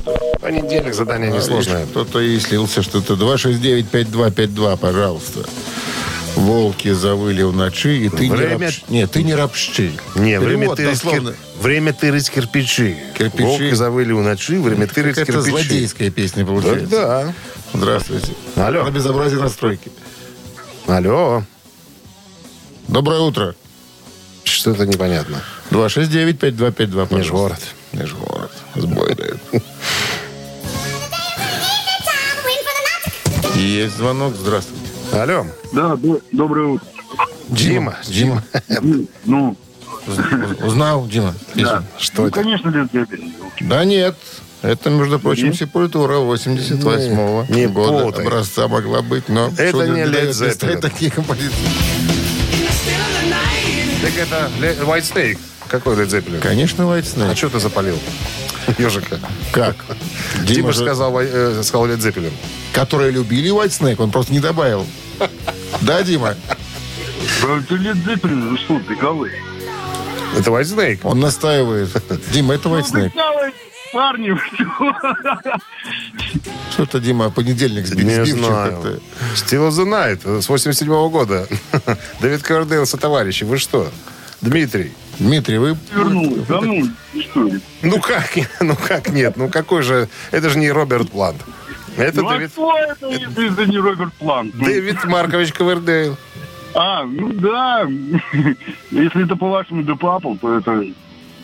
Понедельник 0.49 0.95
задание 0.95 1.31
несложное. 1.31 1.85
Кто-то 1.85 2.21
и 2.21 2.39
слился 2.41 2.83
что-то. 2.83 3.15
269-5252, 3.15 4.79
пожалуйста. 4.79 5.45
Волки 6.37 6.91
завыли 6.93 7.43
в 7.43 7.55
ночи, 7.55 8.07
и 8.07 8.09
ты 8.09 8.31
Время- 8.31 8.57
не 8.57 8.65
рабщ... 8.65 8.81
Нет, 8.89 9.11
ты 9.11 9.23
не 9.25 9.35
рабщи. 9.35 9.93
Не, 10.15 10.41
время 10.41 10.75
тырить, 10.75 10.93
дословно. 10.93 11.35
время 11.61 11.93
тырить 11.93 12.31
кирпичи. 12.31 12.97
Кирпичи. 13.19 13.43
Волки 13.43 13.75
завыли 13.75 14.13
у 14.13 14.23
ночи, 14.23 14.53
время 14.57 14.87
тырить 14.87 15.19
Это 15.19 15.33
кирпичи. 15.33 15.51
злодейская 15.51 16.11
песня 16.11 16.45
Да, 16.45 16.49
получается. 16.51 16.87
да. 16.89 17.35
Здравствуйте. 17.75 18.33
Алло. 18.57 18.85
На 18.85 18.91
безобразие 18.91 19.41
настройки. 19.41 19.91
Алло. 20.87 21.43
Доброе 22.87 23.21
утро. 23.21 23.55
Что-то 24.45 24.87
непонятно. 24.87 25.43
269-5252, 25.73 27.07
пожалуйста. 27.07 27.17
Межгород. 27.17 27.61
Межгород. 27.93 28.53
Сбой 28.77 29.15
Есть 33.68 33.96
звонок. 33.98 34.35
Здравствуйте. 34.35 34.83
Алло. 35.12 35.44
Да, 35.72 35.94
до- 35.96 36.20
доброе 36.33 36.66
утро. 36.68 36.87
Дима. 37.50 37.96
Дима. 38.07 38.42
Ну, 39.26 39.57
Узнал, 40.64 41.07
Дима? 41.07 41.35
да. 41.54 41.83
Что 41.98 42.22
ну, 42.22 42.28
это? 42.28 42.40
конечно, 42.40 42.70
Лед 42.70 42.88
Зеппелин. 42.92 43.33
Да 43.61 43.85
нет. 43.85 44.16
Это, 44.62 44.88
между 44.88 45.20
прочим, 45.20 45.52
Сепультура 45.52 46.14
88-го 46.14 47.46
Не 47.54 47.66
года 47.66 48.04
путай. 48.04 48.24
образца 48.24 48.68
могла 48.68 49.02
быть, 49.02 49.28
но... 49.28 49.52
Это 49.59 49.87
не 49.87 50.04
листать 50.04 50.57
Zeppelin. 50.62 50.81
такие 50.81 51.11
композиции. 51.11 51.52
Так 54.02 54.12
это 54.16 54.50
White 54.85 55.12
Snake. 55.14 55.38
Какой 55.68 55.94
Led 55.96 56.09
Zeppelin? 56.09 56.40
Конечно, 56.40 56.83
White 56.85 57.02
Snake. 57.04 57.31
А 57.33 57.37
что 57.37 57.50
ты 57.50 57.61
запалил? 57.61 57.98
Ежика. 58.78 59.18
Как? 59.52 59.76
Дима 60.44 60.72
же- 60.72 60.78
же 60.78 60.85
сказал, 60.85 61.12
Вай- 61.12 61.28
э, 61.31 61.62
сказал 61.62 61.87
Led 61.88 61.98
Zeppelin. 61.98 62.33
Которые 62.72 63.11
любили 63.11 63.50
White 63.50 63.68
Snake, 63.81 63.96
он 64.02 64.11
просто 64.11 64.33
не 64.33 64.40
добавил. 64.40 64.87
Да, 65.83 66.02
Дима? 66.02 66.35
Да, 67.42 67.57
Это 67.59 67.74
Лед 67.74 67.96
Зеппелин, 68.04 68.57
что, 68.59 68.78
беговые? 68.81 69.42
Это 70.37 70.50
White 70.50 70.62
Snake. 70.76 71.00
Он 71.02 71.20
настаивает. 71.20 71.90
Дима, 72.33 72.54
это 72.54 72.68
White 72.68 72.90
Snake. 72.92 73.12
Беговые 73.12 73.52
парни, 73.92 74.31
вы 74.31 74.40
Что-то, 76.72 77.00
Дима, 77.00 77.31
понедельник 77.31 77.87
сбил- 77.87 78.07
Не 78.07 78.24
знаю. 78.24 78.72
как-то. 78.72 79.00
Still 79.35 79.68
the 79.70 79.85
Night 79.87 80.42
с 80.42 80.48
87 80.48 80.88
года. 81.11 81.46
Давид 82.20 82.42
Ковердейл 82.42 82.87
со 82.87 82.96
товарищи. 82.98 83.44
Вы 83.44 83.59
что? 83.59 83.90
Дмитрий. 84.40 84.92
Дмитрий, 85.18 85.59
вы... 85.59 85.76
вернулись. 85.94 86.46
Да 86.46 86.61
ну, 86.61 86.87
что? 87.20 87.50
Ну 87.83 88.00
как, 88.00 88.31
ну 88.61 88.76
как 88.76 89.11
нет? 89.11 89.37
Ну 89.37 89.48
какой 89.48 89.83
же... 89.83 90.09
Это 90.31 90.48
же 90.50 90.59
не 90.59 90.70
Роберт 90.70 91.11
Плант. 91.11 91.42
Это 91.96 92.22
Ну, 92.22 92.28
а 92.28 92.33
Давид, 92.35 92.52
кто 92.52 92.78
это, 92.78 93.07
если 93.09 93.52
это 93.52 93.66
не 93.66 93.78
Роберт 93.78 94.14
Плант? 94.14 94.54
Ну, 94.54 94.64
Дэвид 94.64 95.04
Маркович 95.04 95.52
Ковердейл. 95.52 96.16
А, 96.74 97.02
ну 97.04 97.33
да. 97.33 97.83
Если 98.90 99.24
это 99.24 99.35
по-вашему 99.37 99.83
The 99.83 99.98
Purple, 99.98 100.38
то 100.38 100.57
это... 100.59 100.85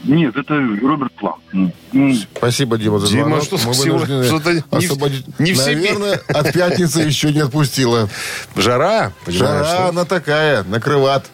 Нет, 0.04 0.36
это 0.36 0.54
Роберт 0.82 1.12
Плант. 1.14 1.42
Ну, 1.52 1.72
ну, 1.92 2.14
Спасибо, 2.36 2.76
Дима, 2.76 2.98
за 2.98 3.08
Дима, 3.08 3.40
звонок. 3.40 3.42
что 3.44 3.58
Мы 3.66 3.72
всего- 3.72 3.96
вынуждены 3.96 4.24
что-то 4.26 4.52
не 4.52 4.60
в- 4.60 4.72
освободить. 4.72 5.40
не 5.40 5.52
в 5.54 5.56
себе. 5.56 5.74
Наверное, 5.76 6.20
от 6.28 6.52
пятницы 6.52 7.00
еще 7.00 7.32
не 7.32 7.40
отпустила. 7.40 8.08
Жара, 8.54 9.12
Жара, 9.26 9.88
она 9.88 10.04
такая, 10.04 10.62
накрыват. 10.64 11.26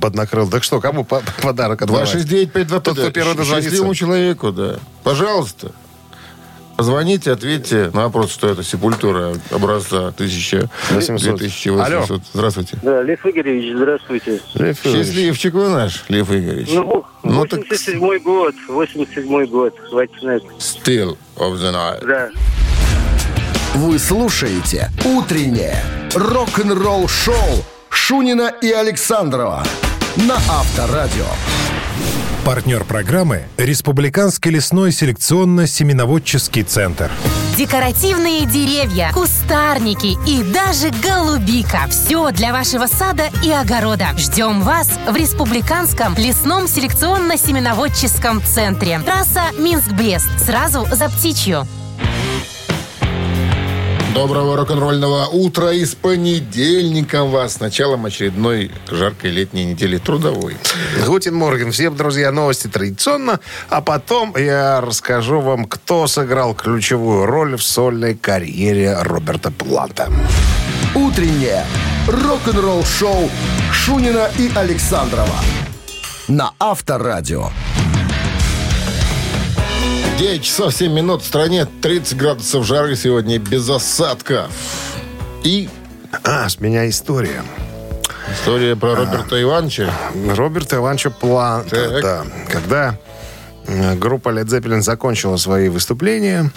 Поднакрыл. 0.00 0.48
Так 0.48 0.62
что, 0.64 0.80
кому 0.80 1.04
по- 1.04 1.22
подарок 1.42 1.82
отдавать? 1.82 2.08
269-5252. 2.14 2.80
Тот, 2.80 2.98
кто 2.98 3.10
первый 3.10 3.34
дозвонится. 3.34 3.70
Счастливому 3.70 3.94
человеку, 3.94 4.52
да. 4.52 4.76
Пожалуйста. 5.04 5.72
Позвоните, 6.76 7.32
ответьте 7.32 7.90
на 7.92 8.04
вопрос, 8.04 8.30
что 8.32 8.48
это 8.48 8.62
сепультура 8.62 9.34
образца 9.50 10.06
1000, 10.08 10.70
800. 10.92 11.36
2800. 11.38 11.80
Алло. 11.80 12.20
Здравствуйте. 12.32 12.78
Да, 12.82 13.02
Лев 13.02 13.20
Игоревич, 13.26 13.76
здравствуйте. 13.76 14.40
Лев 14.54 14.86
Ильич. 14.86 15.06
Счастливчик 15.06 15.52
вы 15.52 15.68
наш, 15.68 16.04
Лев 16.08 16.30
Игоревич. 16.30 16.70
Ну, 16.72 17.04
Ну, 17.22 17.44
так 17.44 17.60
87-й 17.60 18.20
год, 18.20 18.54
87-й 18.66 19.46
год, 19.48 19.74
White 19.92 20.10
Snake, 20.22 20.44
still 20.58 21.18
of 21.36 21.56
the 21.60 21.70
night. 21.70 22.06
да. 22.06 22.30
Вы 23.74 23.98
слушаете 23.98 24.90
«Утреннее 25.04 25.76
рок-н-ролл-шоу» 26.14 27.34
Шунина 27.90 28.52
и 28.62 28.70
Александрова 28.70 29.62
на 30.16 30.36
Авторадио. 30.48 31.26
Партнер 32.44 32.84
программы– 32.84 33.42
Республиканский 33.58 34.50
лесной 34.50 34.90
селекционно-семеноводческий 34.90 36.62
центр. 36.62 37.10
Декоративные 37.56 38.46
деревья, 38.46 39.10
кустарники 39.12 40.16
и 40.26 40.42
даже 40.42 40.90
голубика. 41.02 41.86
Все 41.90 42.30
для 42.30 42.52
вашего 42.52 42.86
сада 42.86 43.24
и 43.44 43.50
огорода. 43.50 44.08
Ждем 44.16 44.62
вас 44.62 44.88
в 45.06 45.14
Республиканском 45.14 46.14
лесном 46.16 46.64
селекционно-семеноводческом 46.64 48.42
центре. 48.42 49.00
Трасса 49.00 49.42
Минск-Брест. 49.58 50.28
Сразу 50.44 50.86
за 50.90 51.10
птичью. 51.10 51.66
Доброго 54.14 54.56
рок-н-ролльного 54.56 55.26
утра 55.26 55.72
и 55.72 55.84
с 55.84 55.94
понедельником 55.94 57.30
вас. 57.30 57.54
С 57.54 57.60
началом 57.60 58.06
очередной 58.06 58.72
жаркой 58.90 59.30
летней 59.30 59.64
недели 59.66 59.98
трудовой. 59.98 60.56
Гутин 61.06 61.34
Морген. 61.36 61.70
Всем, 61.70 61.94
друзья, 61.94 62.32
новости 62.32 62.66
традиционно. 62.66 63.38
А 63.68 63.80
потом 63.80 64.34
я 64.36 64.80
расскажу 64.80 65.40
вам, 65.40 65.64
кто 65.64 66.08
сыграл 66.08 66.54
ключевую 66.54 67.26
роль 67.26 67.56
в 67.56 67.62
сольной 67.62 68.16
карьере 68.16 68.96
Роберта 69.00 69.52
Планта. 69.52 70.08
«Утреннее 70.94 71.64
рок-н-ролл-шоу» 72.08 73.30
Шунина 73.72 74.28
и 74.38 74.50
Александрова 74.56 75.36
на 76.30 76.52
Авторадио. 76.58 77.50
9 80.18 80.42
часов 80.42 80.74
7 80.74 80.92
минут 80.92 81.22
в 81.22 81.26
стране, 81.26 81.66
30 81.80 82.16
градусов 82.16 82.66
жары 82.66 82.94
сегодня 82.96 83.38
без 83.38 83.68
осадков. 83.68 84.50
И 85.42 85.68
А, 86.24 86.48
с 86.48 86.60
меня 86.60 86.88
история. 86.88 87.42
история 88.32 88.76
про 88.76 88.94
Роберта 88.94 89.40
Ивановича. 89.40 89.90
Роберта 90.34 90.76
Ивановича 90.76 91.10
Планта, 91.10 92.00
да. 92.02 92.24
Когда 92.50 92.98
э, 93.66 93.94
группа 93.96 94.28
Led 94.28 94.44
Zeppelin 94.46 94.82
закончила 94.82 95.36
свои 95.38 95.68
выступления, 95.70 96.50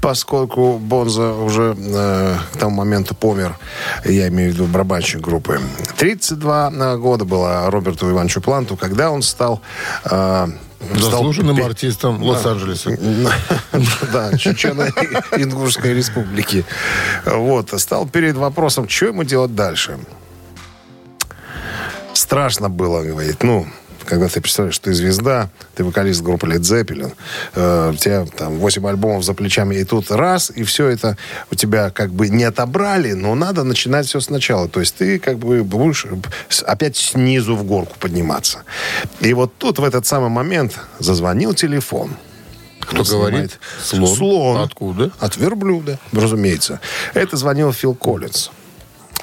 поскольку 0.00 0.78
Бонза 0.78 1.32
уже 1.32 1.76
э, 1.76 2.36
к 2.54 2.56
тому 2.58 2.76
моменту 2.76 3.14
помер, 3.14 3.58
я 4.04 4.28
имею 4.28 4.52
в 4.52 4.54
виду 4.54 4.66
барабанщик 4.66 5.20
группы. 5.20 5.60
32 5.98 6.96
года 6.96 7.24
было 7.24 7.70
Роберту 7.70 8.10
Ивановичу 8.10 8.40
Планту, 8.40 8.76
когда 8.76 9.10
он 9.10 9.22
стал 9.22 9.60
э, 10.04 10.46
Заслуженным 10.94 11.56
пе- 11.56 11.64
артистом 11.64 12.22
Лос-Анджелеса. 12.22 12.90
Да, 14.12 14.30
Чечено-Ингушской 14.36 15.94
республики. 15.94 16.64
Вот, 17.24 17.72
стал 17.80 18.06
перед 18.06 18.36
вопросом, 18.36 18.88
что 18.88 19.06
ему 19.06 19.24
делать 19.24 19.54
дальше. 19.54 19.98
Страшно 22.12 22.68
было, 22.70 23.02
говорит, 23.02 23.42
ну, 23.42 23.66
когда 24.06 24.28
ты 24.28 24.40
представляешь, 24.40 24.74
что 24.74 24.86
ты 24.86 24.94
звезда, 24.94 25.50
ты 25.74 25.84
вокалист 25.84 26.22
группы 26.22 26.46
Led 26.46 26.60
Zeppelin, 26.60 27.12
э, 27.54 27.90
у 27.92 27.96
тебя 27.96 28.24
там 28.24 28.58
8 28.58 28.86
альбомов 28.88 29.24
за 29.24 29.34
плечами, 29.34 29.76
и 29.76 29.84
тут 29.84 30.10
раз, 30.10 30.50
и 30.54 30.62
все 30.64 30.88
это 30.88 31.16
у 31.50 31.54
тебя 31.54 31.90
как 31.90 32.10
бы 32.10 32.28
не 32.28 32.44
отобрали, 32.44 33.12
но 33.12 33.34
надо 33.34 33.64
начинать 33.64 34.06
все 34.06 34.20
сначала. 34.20 34.68
То 34.68 34.80
есть 34.80 34.94
ты 34.96 35.18
как 35.18 35.38
бы 35.38 35.62
будешь 35.64 36.06
опять 36.64 36.96
снизу 36.96 37.56
в 37.56 37.64
горку 37.64 37.96
подниматься. 37.98 38.62
И 39.20 39.34
вот 39.34 39.56
тут 39.58 39.78
в 39.78 39.84
этот 39.84 40.06
самый 40.06 40.30
момент 40.30 40.78
зазвонил 40.98 41.54
телефон. 41.54 42.16
Кто 42.80 43.02
говорит? 43.02 43.58
Слон. 43.82 44.16
Слон. 44.16 44.60
Откуда? 44.62 45.10
От 45.18 45.36
верблюда, 45.36 45.98
разумеется. 46.12 46.80
Это 47.14 47.36
звонил 47.36 47.72
Фил 47.72 47.94
Коллинз. 47.94 48.50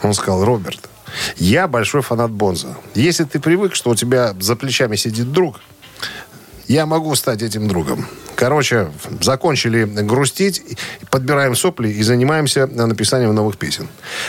Он 0.01 0.13
сказал, 0.13 0.43
Роберт, 0.43 0.89
я 1.37 1.67
большой 1.67 2.01
фанат 2.01 2.31
Бонза. 2.31 2.77
Если 2.95 3.23
ты 3.23 3.39
привык, 3.39 3.75
что 3.75 3.91
у 3.91 3.95
тебя 3.95 4.33
за 4.39 4.55
плечами 4.55 4.95
сидит 4.95 5.31
друг, 5.31 5.59
я 6.67 6.85
могу 6.85 7.13
стать 7.15 7.41
этим 7.41 7.67
другом. 7.67 8.05
Короче, 8.35 8.89
закончили 9.21 9.83
грустить, 9.83 10.63
подбираем 11.09 11.55
сопли 11.55 11.89
и 11.89 12.01
занимаемся 12.03 12.67
написанием 12.67 13.33
новых 13.35 13.57
песен. 13.57 13.87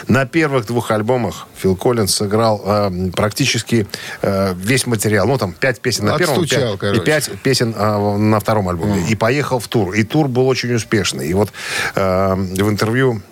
На 0.09 0.27
первых 0.27 0.66
двух 0.66 0.90
альбомах 0.90 1.47
Фил 1.57 1.75
Коллинз 1.75 2.14
сыграл 2.14 2.62
э, 2.64 3.11
практически 3.16 3.87
э, 4.23 4.55
весь 4.57 4.87
материал. 4.87 5.27
Ну, 5.27 5.38
там, 5.38 5.53
пять 5.53 5.81
песен 5.81 6.07
на 6.07 6.18
первом 6.18 6.40
Отстучал, 6.40 6.77
пять- 6.77 6.97
и 6.97 7.01
пять 7.01 7.31
песен 7.42 7.75
э, 7.77 8.16
на 8.18 8.40
втором 8.40 8.68
альбоме. 8.68 9.07
И 9.09 9.14
поехал 9.14 9.59
в 9.59 9.68
тур. 9.68 9.94
И 9.94 10.03
тур 10.03 10.29
был 10.29 10.47
очень 10.47 10.75
успешный. 10.75 11.29
И 11.29 11.35
вот 11.35 11.51
э, 11.94 12.35
в 12.35 12.68
интервью 12.68 13.23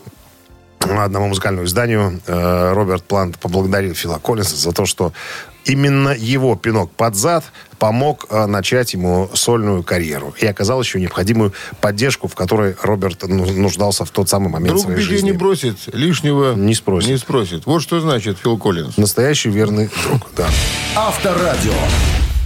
одному 0.85 1.29
музыкальному 1.29 1.67
изданию 1.67 2.21
э, 2.27 2.73
Роберт 2.73 3.05
Плант 3.05 3.39
поблагодарил 3.39 3.95
Фила 3.95 4.19
Коллинса 4.19 4.57
за 4.57 4.73
то, 4.73 4.87
что 4.87 5.13
именно 5.65 6.11
его 6.11 6.57
пинок 6.57 6.91
под 6.91 7.15
зад 7.15 7.45
помог 7.79 8.27
э, 8.31 8.47
начать 8.47 8.93
ему 8.95 9.31
сольную 9.35 9.83
карьеру 9.83 10.35
и 10.41 10.47
оказал 10.47 10.81
еще 10.83 11.01
необходимую 11.01 11.53
поддержку, 11.81 12.27
в 12.29 12.35
которой 12.35 12.75
Роберт 12.83 13.23
ну, 13.29 13.45
нуждался 13.47 14.05
в 14.05 14.11
тот 14.11 14.29
самый 14.29 14.49
момент 14.49 14.71
Друг 14.71 14.81
в 14.81 14.83
своей 14.85 14.99
беде 14.99 15.09
жизни. 15.11 15.31
не 15.31 15.37
бросит, 15.37 15.77
лишнего 15.93 16.55
Не 16.55 16.75
спросит. 16.75 17.09
не 17.11 17.17
спросит. 17.17 17.67
Вот 17.67 17.83
что 17.83 18.01
значит 18.01 18.39
Фил 18.39 18.59
Коллинз. 18.59 18.97
Настоящий 18.97 19.51
верный 19.51 19.89
друг, 20.05 20.29
да. 20.37 20.49
Авторадио. 20.97 21.73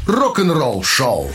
Рок-н-ролл 0.06 0.82
шоу. 0.82 1.30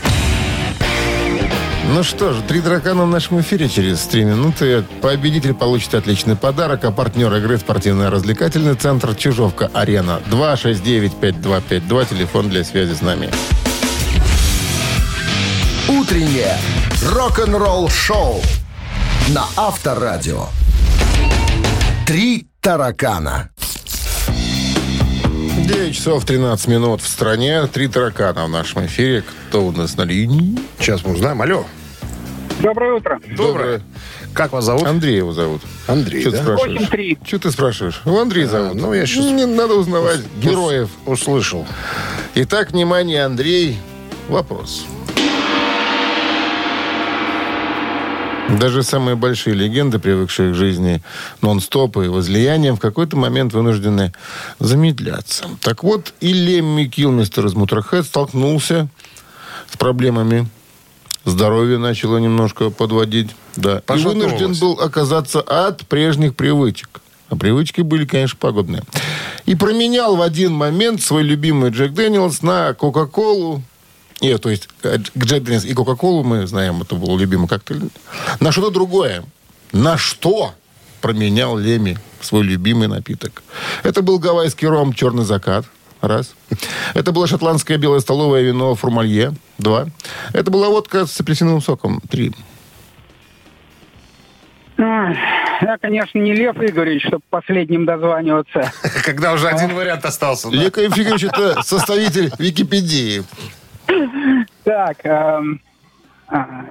Ну 1.94 2.02
что 2.02 2.32
же, 2.32 2.40
три 2.40 2.62
дракона 2.62 3.04
в 3.04 3.08
нашем 3.08 3.42
эфире 3.42 3.68
через 3.68 4.00
три 4.04 4.24
минуты. 4.24 4.82
Победитель 5.02 5.52
получит 5.52 5.94
отличный 5.94 6.36
подарок, 6.36 6.82
а 6.84 6.90
партнер 6.90 7.30
игры 7.34 7.58
спортивно-развлекательный 7.58 8.74
центр 8.76 9.14
«Чижовка-Арена». 9.14 10.22
269-5252, 10.30 12.08
телефон 12.08 12.48
для 12.48 12.64
связи 12.64 12.94
с 12.94 13.02
нами. 13.02 13.28
Утреннее 15.86 16.56
рок-н-ролл 17.10 17.90
шоу 17.90 18.40
на 19.28 19.44
Авторадио. 19.54 20.46
Три 22.06 22.46
таракана. 22.62 23.50
9 25.66 25.94
часов 25.94 26.24
13 26.24 26.68
минут 26.68 27.02
в 27.02 27.06
стране. 27.06 27.66
Три 27.66 27.86
таракана 27.88 28.46
в 28.46 28.48
нашем 28.48 28.86
эфире. 28.86 29.22
Кто 29.48 29.66
у 29.66 29.72
нас 29.72 29.98
на 29.98 30.02
линии? 30.02 30.58
Сейчас 30.78 31.04
мы 31.04 31.12
узнаем. 31.12 31.42
Алло. 31.42 31.66
Доброе 32.62 32.92
утро. 32.94 33.20
Доброе. 33.36 33.82
Как 34.34 34.52
вас 34.52 34.64
зовут? 34.64 34.86
Андрей 34.86 35.16
его 35.16 35.32
зовут. 35.32 35.62
Андрей, 35.88 36.20
Что 36.20 36.30
ты 36.30 36.36
да? 36.38 36.42
спрашиваешь? 36.44 36.80
8-3. 36.88 37.18
Что 37.26 37.38
ты 37.40 37.50
спрашиваешь? 37.50 38.00
Его 38.04 38.20
Андрей 38.20 38.44
зовут. 38.44 38.74
ну, 38.74 38.92
я 38.94 39.04
щас- 39.04 39.24
Не 39.24 39.46
надо 39.46 39.74
узнавать 39.74 40.20
героев. 40.40 40.88
Услышал. 41.04 41.66
Итак, 42.36 42.70
внимание, 42.70 43.24
Андрей. 43.24 43.78
Вопрос. 44.28 44.84
Даже 48.60 48.82
самые 48.82 49.16
большие 49.16 49.54
легенды, 49.54 49.98
привыкшие 49.98 50.52
к 50.52 50.54
жизни 50.54 51.02
нон-стоп 51.40 51.96
и 51.98 52.08
возлиянием, 52.08 52.76
в 52.76 52.80
какой-то 52.80 53.16
момент 53.16 53.54
вынуждены 53.54 54.12
замедляться. 54.58 55.46
Так 55.62 55.82
вот, 55.82 56.12
и 56.20 56.32
Лемми 56.32 56.84
Килмистер 56.84 57.46
из 57.46 57.54
Мутерхед 57.54 58.04
столкнулся 58.04 58.88
с 59.72 59.76
проблемами. 59.76 60.48
Здоровье 61.24 61.78
начало 61.78 62.18
немножко 62.18 62.70
подводить. 62.70 63.30
Да. 63.56 63.82
И 63.94 63.98
вынужден 63.98 64.54
был 64.54 64.80
оказаться 64.80 65.40
от 65.40 65.86
прежних 65.86 66.34
привычек. 66.34 67.00
А 67.28 67.36
привычки 67.36 67.80
были, 67.80 68.04
конечно, 68.04 68.36
пагубные. 68.38 68.82
И 69.46 69.54
променял 69.54 70.16
в 70.16 70.22
один 70.22 70.52
момент 70.52 71.00
свой 71.00 71.22
любимый 71.22 71.70
Jack 71.70 71.92
Daniel's 71.92 72.42
на 72.42 72.74
Кока-Колу. 72.74 73.62
Нет, 74.20 74.42
то 74.42 74.50
есть 74.50 74.68
э, 74.82 74.98
Jack 75.16 75.42
Daniel's 75.42 75.64
и 75.64 75.72
Кока-Колу, 75.72 76.24
мы 76.24 76.46
знаем, 76.46 76.82
это 76.82 76.94
был 76.94 77.16
любимый 77.16 77.48
коктейль. 77.48 77.88
На 78.40 78.52
что-то 78.52 78.70
другое. 78.70 79.24
На 79.72 79.96
что 79.96 80.52
променял 81.00 81.56
Лемми 81.56 81.98
свой 82.20 82.42
любимый 82.42 82.88
напиток? 82.88 83.42
Это 83.82 84.02
был 84.02 84.18
гавайский 84.18 84.68
ром 84.68 84.92
«Черный 84.92 85.24
закат». 85.24 85.64
Раз. 86.02 86.34
Это 86.94 87.12
было 87.12 87.28
шотландское 87.28 87.78
белое 87.78 88.00
столовое 88.00 88.42
вино 88.42 88.74
«Формалье». 88.74 89.34
Два. 89.62 89.86
Это 90.32 90.50
была 90.50 90.68
водка 90.68 91.06
с 91.06 91.20
апельсиновым 91.20 91.60
соком. 91.60 92.00
Три. 92.10 92.32
Ай, 94.78 95.16
Я, 95.60 95.78
конечно, 95.78 96.18
не 96.18 96.32
Лев 96.34 96.56
Игоревич, 96.56 97.06
чтобы 97.06 97.22
последним 97.30 97.86
дозваниваться. 97.86 98.72
Когда 99.04 99.32
уже 99.32 99.48
один 99.48 99.74
вариант 99.74 100.04
остался. 100.04 100.48
Лека 100.50 100.80
Ефимович 100.80 101.24
это 101.24 101.62
составитель 101.62 102.32
Википедии. 102.38 103.22
Так, 104.64 105.04
эм, 105.04 105.60
а, 106.26 106.64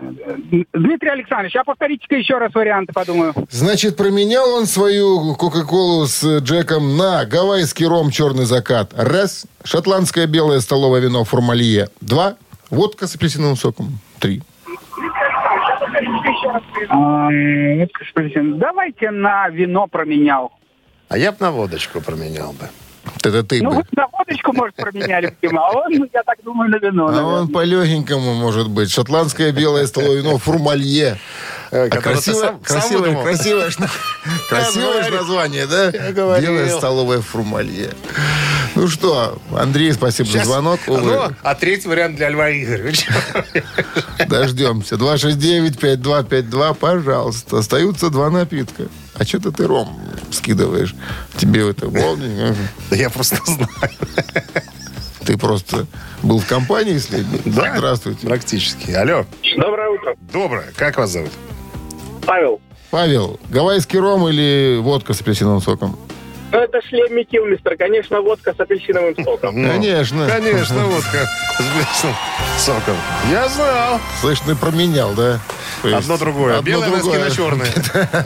Дмитрий 0.73 1.09
Александрович, 1.09 1.55
а 1.55 1.63
повторите-ка 1.63 2.15
еще 2.15 2.37
раз 2.37 2.53
варианты, 2.53 2.91
подумаю. 2.91 3.33
Значит, 3.49 3.95
променял 3.95 4.49
он 4.55 4.65
свою 4.65 5.35
Кока-Колу 5.35 6.07
с 6.07 6.39
Джеком 6.39 6.97
на 6.97 7.23
гавайский 7.25 7.85
ром 7.85 8.09
«Черный 8.11 8.45
закат». 8.45 8.91
Раз. 8.97 9.45
Шотландское 9.63 10.25
белое 10.25 10.59
столовое 10.59 10.99
вино 10.99 11.23
«Формалье». 11.23 11.89
Два. 12.01 12.35
Водка 12.71 13.05
с 13.05 13.15
апельсиновым 13.15 13.57
соком. 13.57 13.99
Три. 14.19 14.41
Давайте 18.57 19.11
на 19.11 19.49
вино 19.49 19.87
променял. 19.87 20.53
А 21.09 21.17
я 21.17 21.33
бы 21.33 21.37
на 21.41 21.51
водочку 21.51 21.99
променял 21.99 22.53
бы. 22.53 22.69
Это 23.23 23.43
ты 23.43 23.61
Ну, 23.61 23.69
бы. 23.69 23.75
вот 23.77 23.85
на 23.95 24.07
водочку, 24.07 24.53
может, 24.53 24.75
променяли, 24.75 25.35
видимо, 25.41 25.61
а 25.67 25.71
он, 25.71 25.91
я 26.13 26.23
так 26.23 26.37
думаю, 26.43 26.69
на 26.71 26.77
вино. 26.77 27.07
А 27.07 27.11
наверное. 27.11 27.33
он 27.41 27.47
по-легенькому, 27.49 28.33
может 28.33 28.67
быть. 28.69 28.91
Шотландское 28.91 29.51
белое 29.51 29.85
столовое 29.87 30.17
вино 30.21 30.37
«Формалье». 30.37 31.17
А 31.71 31.87
которое 31.87 31.99
ты 31.99 32.01
красивое, 32.31 32.41
сам- 32.47 32.59
красивое, 32.59 33.23
красивое, 34.49 35.09
название, 35.11 35.65
да? 35.67 35.91
Белое 36.39 36.69
столовое 36.69 37.21
«Формалье». 37.21 37.91
Ну 38.75 38.87
что, 38.87 39.37
Андрей, 39.57 39.91
спасибо 39.93 40.29
за 40.29 40.37
Щас- 40.39 40.47
звонок. 40.47 40.79
Увы. 40.87 41.01
Ну, 41.01 41.21
а 41.43 41.55
третий 41.55 41.87
вариант 41.89 42.15
для 42.17 42.29
Льва 42.29 42.49
Игоревича. 42.51 43.13
Дождемся. 44.27 44.95
269-5252, 44.95 46.73
пожалуйста. 46.75 47.57
Остаются 47.59 48.09
два 48.09 48.29
напитка. 48.29 48.83
А 49.15 49.25
что-то 49.25 49.51
ты 49.51 49.67
ром 49.67 49.99
скидываешь. 50.33 50.95
Тебе 51.37 51.69
это 51.69 51.87
волнение. 51.87 52.55
Да 52.89 52.95
я 52.95 53.09
просто 53.09 53.37
знаю. 53.45 53.69
Ты 55.25 55.37
просто 55.37 55.85
был 56.23 56.39
в 56.39 56.47
компании 56.47 56.97
с 56.97 57.09
Леди? 57.11 57.41
Да. 57.45 57.75
Здравствуйте. 57.77 58.25
Практически. 58.27 58.91
Алло. 58.91 59.25
Доброе 59.55 59.89
утро. 59.89 60.15
Доброе. 60.33 60.65
Как 60.75 60.97
вас 60.97 61.11
зовут? 61.11 61.31
Павел. 62.25 62.59
Павел, 62.89 63.39
гавайский 63.49 63.99
ром 63.99 64.27
или 64.27 64.77
водка 64.81 65.13
с 65.13 65.21
апельсиновым 65.21 65.61
соком? 65.61 65.97
Ну, 66.51 66.57
это 66.57 66.81
шлем 66.81 67.25
Килмистер, 67.25 67.77
конечно, 67.77 68.19
водка 68.19 68.53
с 68.53 68.59
апельсиновым 68.59 69.15
соком. 69.23 69.61
Ну, 69.61 69.69
Конечно. 69.69 70.27
Конечно, 70.27 70.85
водка 70.85 71.25
с 71.57 71.61
белым 71.61 72.15
соком. 72.57 72.95
Я 73.29 73.47
знал. 73.47 73.99
Слышь, 74.19 74.41
ты 74.41 74.55
променял, 74.55 75.13
да? 75.13 75.39
Есть 75.83 75.95
Одно 75.97 76.17
другое. 76.17 76.57
одно 76.59 76.69
Белые 76.69 76.91
носки 76.91 77.03
другое. 77.03 77.29
на 77.29 77.35
черные. 77.35 77.71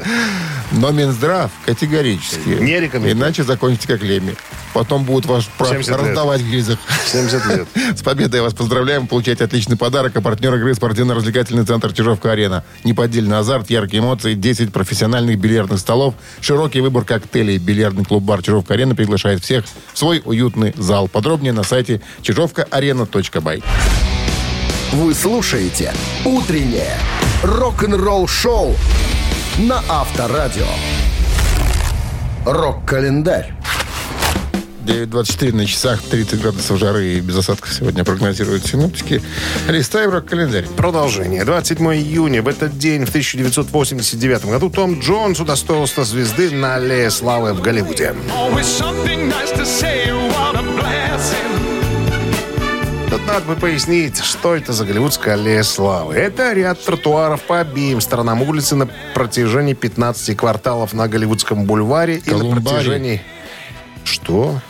Но 0.72 0.92
Минздрав 0.92 1.52
категорически. 1.66 2.50
Не 2.50 2.80
рекомендует. 2.80 3.16
Иначе 3.16 3.44
закончите 3.44 3.88
как 3.88 4.02
Леми. 4.02 4.36
Потом 4.74 5.06
будут 5.06 5.26
ваш 5.26 5.48
прав 5.58 5.70
70 5.72 5.90
лет. 5.90 6.00
раздавать 6.02 6.42
в 6.42 6.50
гильзах. 6.50 6.80
70 7.06 7.46
лет. 7.46 7.68
С 7.98 8.02
победой 8.02 8.42
вас 8.42 8.54
поздравляем. 8.54 9.08
Получайте 9.08 9.46
отличный 9.46 9.78
подарок. 9.78 10.16
А 10.18 10.22
партнер 10.22 10.54
игры 10.56 10.74
спортивно-развлекательный 10.76 11.66
центр 11.66 11.94
Чижовка-Арена. 11.94 12.64
Неподдельный 12.84 13.38
азарт, 13.38 13.70
яркие 13.70 14.02
эмоции, 14.02 14.34
10 14.34 14.74
профессиональных 14.74 15.40
бильярдных 15.40 15.80
столов, 15.80 16.16
широкий 16.42 16.82
выбор 16.82 17.06
коктейлей. 17.06 17.58
Бильярдный 17.58 18.04
клуб-бар 18.04 18.42
Чижовка-Арена 18.44 18.96
приглашает 18.96 19.44
всех 19.44 19.64
в 19.94 19.98
свой 19.98 20.22
уютный 20.26 20.74
зал. 20.76 21.08
Подробнее 21.08 21.54
на 21.54 21.64
сайте 21.64 22.02
чижовкаарена.бай. 22.22 23.64
Вы 24.92 25.14
слушаете 25.14 25.94
«Утреннее 26.24 26.98
рок-н-ролл-шоу» 27.44 28.76
на 29.58 29.84
Авторадио. 29.90 30.68
Рок-календарь. 32.46 33.54
9.24 34.86 35.56
на 35.56 35.66
часах, 35.66 36.02
30 36.04 36.42
градусов 36.42 36.78
жары 36.78 37.06
и 37.06 37.20
без 37.20 37.36
осадков 37.38 37.74
сегодня 37.74 38.04
прогнозируют 38.04 38.68
синоптики. 38.68 39.22
Листаем 39.68 40.12
рок-календарь. 40.12 40.68
Продолжение. 40.78 41.44
27 41.44 41.96
июня. 41.96 42.44
В 42.44 42.48
этот 42.48 42.78
день, 42.78 43.06
в 43.06 43.10
1989 43.10 44.46
году, 44.46 44.70
Том 44.70 45.00
Джонс 45.00 45.40
удостоился 45.40 46.04
звезды 46.04 46.52
на 46.52 46.76
Аллее 46.76 47.10
Славы 47.10 47.54
в 47.54 47.62
Голливуде. 47.62 48.16
Тут 49.56 50.15
надо 53.36 53.48
бы 53.48 53.56
пояснить, 53.58 54.24
что 54.24 54.56
это 54.56 54.72
за 54.72 54.86
Голливудская 54.86 55.34
аллея 55.34 55.64
славы. 55.64 56.14
Это 56.14 56.54
ряд 56.54 56.82
тротуаров 56.82 57.42
по 57.42 57.60
обеим 57.60 58.00
сторонам 58.00 58.42
улицы 58.42 58.78
на 58.78 58.88
протяжении 59.14 59.74
15 59.74 60.38
кварталов 60.38 60.94
на 60.94 61.10
Голливудском 61.10 61.66
бульваре 61.66 62.16
и 62.16 62.32
на 62.32 62.56
протяжении... 62.56 63.22
Что? 64.06 64.62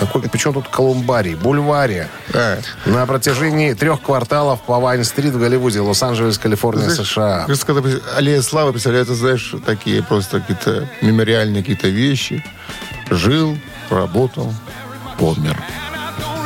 Какой, 0.00 0.22
почему 0.22 0.54
тут 0.54 0.66
Колумбарий? 0.66 1.36
Бульваре. 1.36 2.08
А, 2.34 2.58
На 2.86 3.06
протяжении 3.06 3.72
трех 3.72 4.02
кварталов 4.02 4.62
по 4.62 4.80
Вайн-стрит 4.80 5.32
в 5.32 5.38
Голливуде, 5.38 5.78
Лос-Анджелес, 5.78 6.38
Калифорния, 6.38 6.90
знаешь, 6.90 7.08
США. 7.08 7.44
кажется, 7.46 7.66
когда 7.66 7.88
аллея 8.16 8.42
славы 8.42 8.72
представляется, 8.72 9.14
знаешь, 9.14 9.54
такие 9.64 10.02
просто 10.02 10.40
какие-то 10.40 10.88
мемориальные 11.02 11.62
какие-то 11.62 11.86
вещи. 11.86 12.44
Жил, 13.10 13.56
работал, 13.90 14.52
помер. 15.18 15.56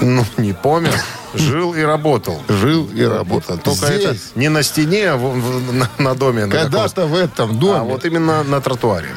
Ну, 0.03 0.27
не 0.37 0.53
помер. 0.53 0.93
Жил 1.35 1.75
и 1.75 1.81
работал. 1.83 2.43
Жил 2.49 2.89
и 2.95 3.05
работал. 3.05 3.59
Только 3.59 3.87
это 3.87 4.15
Здесь, 4.15 4.33
не 4.35 4.49
на 4.49 4.63
стене, 4.63 5.11
а 5.11 5.17
в- 5.17 5.39
в- 5.39 5.73
на, 5.73 5.89
на 5.99 6.15
доме. 6.15 6.47
на 6.47 6.53
когда-то 6.57 7.07
в 7.07 7.15
этом 7.15 7.59
доме, 7.59 7.79
а 7.81 7.85
вот 7.85 8.05
именно 8.05 8.43
на 8.43 8.61
тротуаре. 8.61 9.09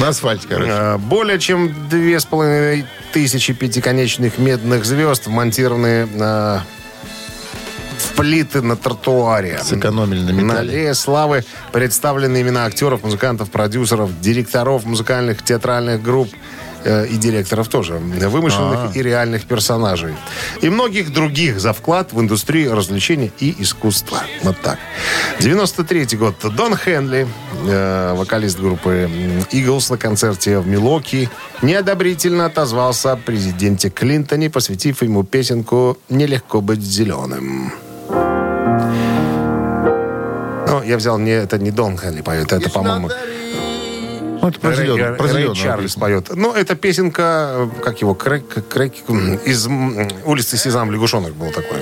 на 0.00 0.08
асфальте, 0.08 0.48
короче. 0.48 0.70
Э, 0.72 0.96
Более 0.98 1.38
чем 1.38 1.88
две 1.88 2.18
с 2.18 2.24
половиной 2.24 2.86
тысячи 3.12 3.52
пятиконечных 3.52 4.38
медных 4.38 4.84
звезд 4.84 5.26
вмонтированы 5.26 6.08
э, 6.12 6.58
в 7.98 8.12
плиты 8.16 8.60
на 8.60 8.76
тротуаре. 8.76 9.60
Сэкономили 9.62 10.20
на 10.20 10.32
На 10.32 10.40
металле. 10.40 10.58
аллее 10.72 10.94
славы 10.94 11.44
представлены 11.72 12.40
имена 12.42 12.64
актеров, 12.66 13.02
музыкантов, 13.04 13.50
продюсеров, 13.50 14.20
директоров 14.20 14.84
музыкальных 14.84 15.42
театральных 15.44 16.02
групп 16.02 16.28
э, 16.32 16.36
и 16.84 17.16
директоров 17.16 17.68
тоже, 17.68 17.94
вымышленных 17.94 18.96
и 18.96 19.02
реальных 19.02 19.44
персонажей. 19.44 20.14
И 20.62 20.68
многих 20.68 21.12
других 21.12 21.60
за 21.60 21.72
вклад 21.72 22.12
в 22.12 22.20
индустрию 22.20 22.74
развлечений 22.74 23.32
и 23.40 23.54
искусства. 23.58 24.18
Вот 24.42 24.56
так. 24.62 24.78
93 25.40 26.16
год. 26.16 26.34
Дон 26.56 26.76
Хенли, 26.76 27.26
э, 27.66 28.14
вокалист 28.14 28.58
группы 28.58 29.10
Eagles 29.52 29.90
на 29.90 29.98
концерте 29.98 30.58
в 30.58 30.66
Милоки, 30.66 31.28
неодобрительно 31.62 32.46
отозвался 32.46 33.12
о 33.12 33.16
президенте 33.16 33.90
Клинтоне, 33.90 34.50
посвятив 34.50 35.02
ему 35.02 35.24
песенку 35.24 35.98
«Нелегко 36.08 36.60
быть 36.60 36.80
зеленым». 36.80 37.72
Ну, 40.66 40.82
я 40.82 40.96
взял 40.96 41.18
не 41.18 41.30
это 41.30 41.58
не 41.58 41.70
Дон 41.70 41.96
Хенли 41.98 42.22
поет, 42.22 42.52
это, 42.52 42.68
по-моему, 42.70 43.10
это 44.48 44.60
про 44.60 44.70
Рэй, 44.70 44.86
зеленого- 44.86 45.14
про 45.16 45.24
Рэй 45.24 45.32
зеленого 45.34 45.56
Чарльз 45.56 45.94
поет. 45.96 46.30
Ну, 46.34 46.52
это 46.52 46.74
песенка, 46.74 47.68
как 47.82 48.00
его, 48.00 48.14
Крэк, 48.14 48.68
Крэк, 48.68 48.94
из 49.44 49.66
улицы 50.24 50.56
Сезам 50.56 50.90
лягушонок 50.90 51.34
был 51.34 51.50
такой. 51.50 51.78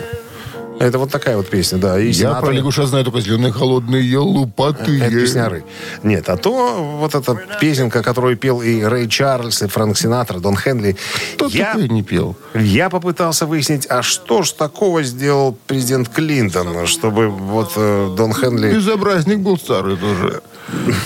Это 0.83 0.99
вот 0.99 1.13
такая 1.13 1.37
вот 1.37 1.49
песня, 1.49 1.79
да. 1.79 2.01
И 2.01 2.09
Я 2.09 2.13
сенатор- 2.13 2.47
про 2.47 2.53
лягуша 2.53 2.87
знаю 2.87 3.05
только 3.05 3.21
зеленые 3.21 3.53
холодные 3.53 4.19
лупатые. 4.19 5.01
Это 5.01 5.11
песняры. 5.11 5.65
Нет, 6.03 6.29
а 6.29 6.37
то 6.37 6.97
вот 6.99 7.15
эта 7.15 7.37
песенка, 7.61 8.03
которую 8.03 8.37
пел 8.37 8.61
и 8.61 8.83
Рэй 8.83 9.09
Чарльз, 9.09 9.63
и 9.63 9.69
Фрэнк 9.69 9.97
Синатра, 9.97 10.41
Дон 10.41 10.57
Хенли. 10.57 10.97
Кто 11.35 11.47
я, 11.47 11.67
такой 11.67 11.89
не 11.89 12.03
пел? 12.03 12.35
я 12.55 12.91
попытался 12.91 13.47
выяснить, 13.47 13.87
а 13.89 14.03
что 14.03 14.43
ж 14.43 14.51
такого 14.51 15.05
сделал 15.05 15.57
президент 15.69 16.09
Клинтон, 16.09 16.87
чтобы 16.89 17.29
вот 17.29 17.75
э, 17.77 18.15
Дон 18.17 18.35
Хенли... 18.35 18.75
Безобразник 18.75 19.39
был 19.39 19.59
старый 19.59 19.97
тоже. 19.97 20.43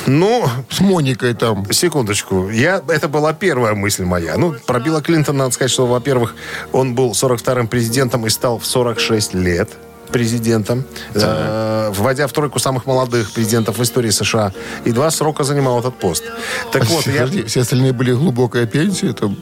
Ну, 0.07 0.49
С 0.71 0.81
Моникой 0.81 1.35
там. 1.35 1.71
Секундочку. 1.73 2.49
Я, 2.51 2.83
это 2.89 3.09
была 3.09 3.33
первая 3.33 3.75
мысль 3.75 4.05
моя. 4.05 4.37
Ну, 4.37 4.55
про 4.67 4.81
Билла 4.81 5.03
Клинтона 5.03 5.39
надо 5.41 5.51
сказать, 5.53 5.71
что, 5.71 5.87
во-первых, 5.87 6.35
он 6.73 6.95
был 6.95 7.13
42-м 7.13 7.69
президентом 7.69 8.27
и 8.27 8.31
стал 8.31 8.59
в 8.59 8.67
46 8.67 9.35
лет 9.35 9.66
президентом, 10.13 10.85
э, 11.15 11.91
вводя 11.95 12.27
в 12.27 12.33
тройку 12.33 12.59
самых 12.59 12.87
молодых 12.87 13.33
президентов 13.33 13.79
в 13.79 13.83
истории 13.83 14.11
США. 14.11 14.53
И 14.85 14.93
два 14.93 15.11
срока 15.11 15.45
занимал 15.45 15.81
этот 15.81 15.99
пост. 15.99 16.25
Так 16.73 16.85
вот, 16.87 17.07
я... 17.07 17.13
Подожди, 17.23 17.43
все 17.45 17.61
остальные 17.63 17.93
были 17.93 18.13
глубокая 18.13 18.67
пенсия, 18.67 19.13
там, 19.13 19.37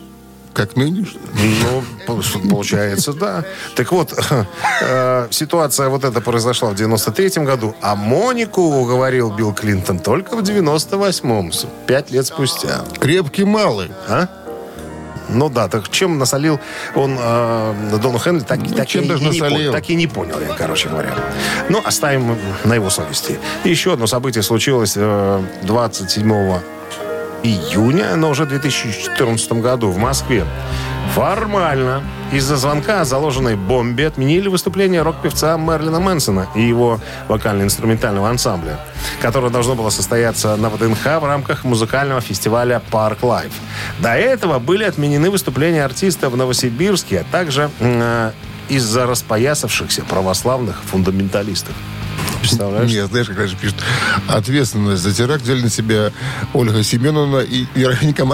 как 0.53 0.77
нынешняя. 0.77 1.21
Ну, 1.35 1.83
по- 2.07 2.49
получается, 2.49 3.13
да. 3.13 3.45
Так 3.75 3.91
вот, 3.93 4.13
э, 4.83 5.27
ситуация 5.31 5.89
вот 5.89 6.05
эта 6.05 6.21
произошла 6.21 6.71
в 6.71 6.75
93-м 6.75 7.45
году, 7.45 7.75
а 7.83 7.97
Монику 7.97 8.63
уговорил 8.63 9.33
Билл 9.33 9.53
Клинтон 9.53 9.99
только 9.99 10.37
в 10.37 10.41
98-м, 10.43 11.53
с- 11.53 11.67
пять 11.87 12.11
лет 12.13 12.27
спустя. 12.27 12.85
Крепкий 13.01 13.45
малый. 13.45 13.91
А? 14.09 14.29
Ну 15.29 15.49
да, 15.49 15.69
так 15.69 15.89
чем 15.91 16.19
насолил 16.19 16.61
он 16.95 17.17
э, 17.19 17.99
Дону 18.03 18.19
Хенли, 18.19 18.41
так, 18.41 18.59
так, 18.63 18.79
Ну, 18.79 18.85
чем 18.85 19.05
и, 19.05 19.09
даже 19.09 19.23
и 19.23 19.25
не 19.27 19.31
насолил? 19.41 19.57
понял, 19.57 19.73
так 19.73 19.91
и 19.91 19.95
не 19.95 20.07
понял 20.07 20.41
я, 20.41 20.55
короче 20.55 20.89
говоря. 20.89 21.15
Ну, 21.69 21.81
оставим 21.85 22.37
на 22.65 22.75
его 22.75 22.91
совести. 22.91 23.39
Еще 23.65 23.93
одно 23.93 24.07
событие 24.07 24.43
случилось 24.43 24.95
э, 24.97 25.43
27 25.63 26.59
июня, 27.45 28.17
но 28.17 28.31
уже 28.31 28.45
в 28.45 28.49
2014 28.49 29.53
году 29.53 29.91
в 29.91 29.99
Москве. 29.99 30.45
Формально 31.15 32.03
из-за 32.33 32.57
звонка 32.57 33.03
о 33.03 33.05
заложенной 33.05 33.55
бомбе 33.55 34.09
отменили 34.09 34.49
выступление 34.49 35.03
рок-певца 35.03 35.57
Мэрилина 35.57 36.01
Мэнсона 36.01 36.49
и 36.57 36.63
его 36.63 36.99
вокально-инструментального 37.29 38.29
ансамбля, 38.31 38.81
которое 39.21 39.51
должно 39.51 39.75
было 39.75 39.91
состояться 39.91 40.57
на 40.57 40.71
ВДНХ 40.71 41.05
в 41.21 41.25
рамках 41.25 41.65
музыкального 41.65 42.21
фестиваля 42.21 42.83
«Park 42.91 43.23
Live». 43.23 43.53
До 44.01 44.15
этого 44.15 44.59
были 44.59 44.85
отменены 44.85 45.31
выступления 45.31 45.85
артиста 45.85 46.31
в 46.31 46.37
Новосибирске, 46.37 47.21
а 47.21 47.25
также 47.31 47.71
э, 47.79 48.33
из-за 48.69 49.07
распоясавшихся 49.07 50.03
православных 50.03 50.83
фундаменталистов. 50.85 51.75
Представляешь? 52.49 52.91
Нет, 52.91 53.09
знаешь, 53.09 53.27
как 53.29 53.39
раньше 53.39 53.57
пишут, 53.57 53.77
ответственность 54.29 55.03
за 55.03 55.13
теракт 55.13 55.43
взяли 55.43 55.63
на 55.63 55.71
себя 55.71 56.13
Ольга 56.53 56.83
Семеновна 56.83 57.39
и 57.39 57.67
Вероника 57.75 58.25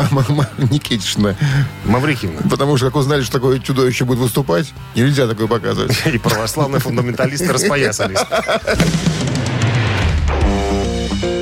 Никитична. 0.70 1.36
Маврикиевна. 1.84 2.40
Потому 2.50 2.76
что, 2.76 2.86
как 2.86 2.96
узнали, 2.96 3.22
что 3.22 3.32
такое 3.32 3.58
чудовище 3.60 4.04
будет 4.04 4.18
выступать, 4.18 4.72
нельзя 4.94 5.26
такое 5.26 5.46
показывать. 5.46 5.96
И 6.12 6.18
православные 6.18 6.80
фундаменталисты 6.80 7.52
распоясались. 7.52 8.18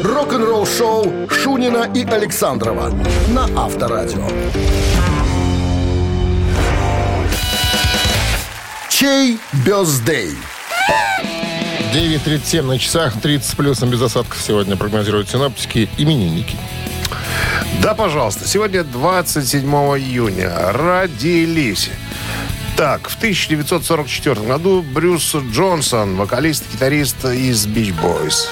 Рок-н-ролл-шоу 0.02 1.28
Шунина 1.30 1.90
и 1.94 2.04
Александрова 2.04 2.90
на 3.28 3.44
Авторадио. 3.56 4.28
Чей 8.90 9.38
бездей? 9.64 10.36
9.37 11.92 12.62
на 12.62 12.78
часах, 12.78 13.18
30 13.20 13.48
с 13.48 13.54
плюсом 13.54 13.88
без 13.88 14.02
осадков 14.02 14.42
сегодня 14.42 14.76
прогнозируют 14.76 15.30
синоптики 15.30 15.88
именинники. 15.96 16.56
Да, 17.82 17.94
пожалуйста. 17.94 18.46
Сегодня 18.46 18.84
27 18.84 19.62
июня. 19.64 20.52
Родились. 20.72 21.90
Так, 22.76 23.08
в 23.08 23.16
1944 23.16 24.42
году 24.42 24.82
Брюс 24.82 25.34
Джонсон, 25.34 26.16
вокалист-гитарист 26.16 27.24
из 27.24 27.66
Beach 27.66 27.94
Boys. 28.02 28.48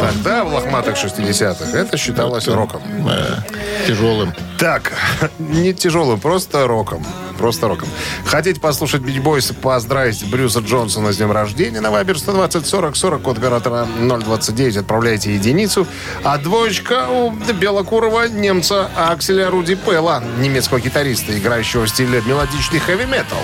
Тогда, 0.00 0.44
в 0.44 0.52
лохматых 0.52 0.96
60-х, 0.96 1.78
это 1.78 1.96
считалось 1.96 2.46
роком. 2.46 2.82
Э, 3.08 3.38
тяжелым. 3.86 4.34
Так, 4.58 4.92
не 5.38 5.72
тяжелым, 5.72 6.20
просто 6.20 6.66
роком. 6.66 7.04
Просто 7.38 7.68
роком. 7.68 7.88
Хотите 8.24 8.60
послушать 8.60 9.00
Бич 9.02 9.20
Бойс 9.20 9.50
и 9.50 9.54
поздравить 9.54 10.28
Брюса 10.28 10.60
Джонсона 10.60 11.12
с 11.12 11.16
днем 11.16 11.32
рождения? 11.32 11.80
На 11.80 11.90
Вайбер 11.90 12.18
120 12.18 12.66
40 12.66 12.96
40, 12.96 13.22
код 13.22 13.38
оператора 13.38 13.86
029, 14.00 14.76
отправляйте 14.78 15.34
единицу. 15.34 15.86
А 16.24 16.36
двоечка 16.38 17.08
у 17.08 17.30
белокурого 17.30 18.28
немца 18.28 18.90
Акселя 18.96 19.50
Руди 19.50 19.76
Пелла, 19.76 20.22
немецкого 20.38 20.80
гитариста, 20.80 21.38
играющего 21.38 21.84
в 21.84 21.88
стиле 21.88 22.22
мелодичный 22.26 22.80
хэви-метал. 22.80 23.38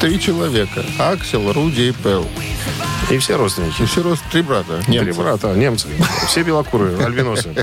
Три 0.00 0.18
человека. 0.18 0.84
Аксел, 0.98 1.52
Руди 1.52 1.82
и 1.82 1.92
Пел. 1.92 2.26
И 3.12 3.18
все 3.18 3.36
родственники. 3.36 3.82
И 3.82 3.84
все 3.84 4.02
рост 4.02 4.22
три 4.32 4.42
брата. 4.42 4.80
Три 4.86 4.94
Немцы. 4.98 5.12
брата, 5.20 5.52
немцы. 5.54 5.86
Все 6.26 6.42
белокурые, 6.42 6.96
альбиносы. 7.04 7.54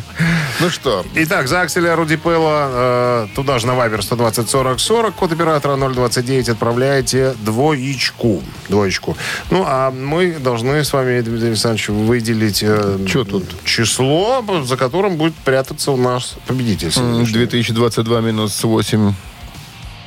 Ну 0.59 0.69
что, 0.69 1.03
Итак, 1.15 1.47
за 1.47 1.61
Акселя 1.61 1.95
Руди 1.95 2.17
Пелла, 2.17 2.67
э, 2.71 3.27
туда 3.35 3.57
же 3.59 3.65
на 3.67 3.73
Вайбер 3.73 4.03
120 4.03 4.49
40 4.49 4.79
40, 4.79 5.15
код 5.15 5.31
оператора 5.31 5.75
029, 5.77 6.49
отправляете 6.49 7.33
двоечку. 7.43 8.43
Двоечку. 8.67 9.17
Ну, 9.49 9.63
а 9.65 9.89
мы 9.91 10.33
должны 10.39 10.83
с 10.83 10.93
вами, 10.93 11.21
Дмитрий 11.21 11.47
Александрович, 11.47 11.89
выделить 11.89 12.61
э, 12.61 12.99
Чё 13.07 13.23
тут? 13.23 13.43
число, 13.63 14.43
за 14.63 14.77
которым 14.77 15.17
будет 15.17 15.33
прятаться 15.35 15.91
у 15.91 15.97
нас 15.97 16.35
победитель. 16.45 16.87
м, 16.87 16.91
сегодняшний. 16.93 17.33
2022 17.33 18.21
минус 18.21 18.63
8 18.63 19.13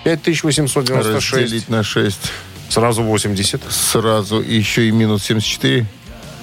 5896. 0.04 1.32
разделить 1.42 1.68
на 1.68 1.82
6. 1.82 2.20
Сразу 2.72 3.02
80. 3.02 3.60
Сразу 3.70 4.40
еще 4.40 4.88
и 4.88 4.90
минус 4.92 5.24
74. 5.24 5.84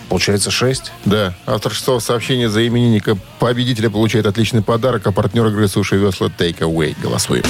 Получается 0.10 0.52
6. 0.52 0.92
Да. 1.06 1.34
Автор 1.48 1.74
шестого 1.74 1.98
сообщения 1.98 2.50
за 2.50 2.68
именинника 2.68 3.18
победителя 3.40 3.90
получает 3.90 4.28
отличный 4.28 4.62
подарок, 4.62 5.08
а 5.08 5.12
партнер 5.12 5.48
игры 5.48 5.68
«Суши 5.68 5.98
весла» 5.98 6.28
Take 6.28 6.60
Away. 6.60 6.96
Голосуем. 7.02 7.44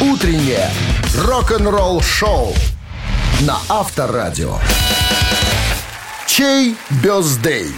Утреннее 0.00 0.70
рок-н-ролл-шоу 1.16 2.54
на 3.40 3.58
Авторадио. 3.68 4.56
Чей 6.28 6.76
бездей? 7.02 7.72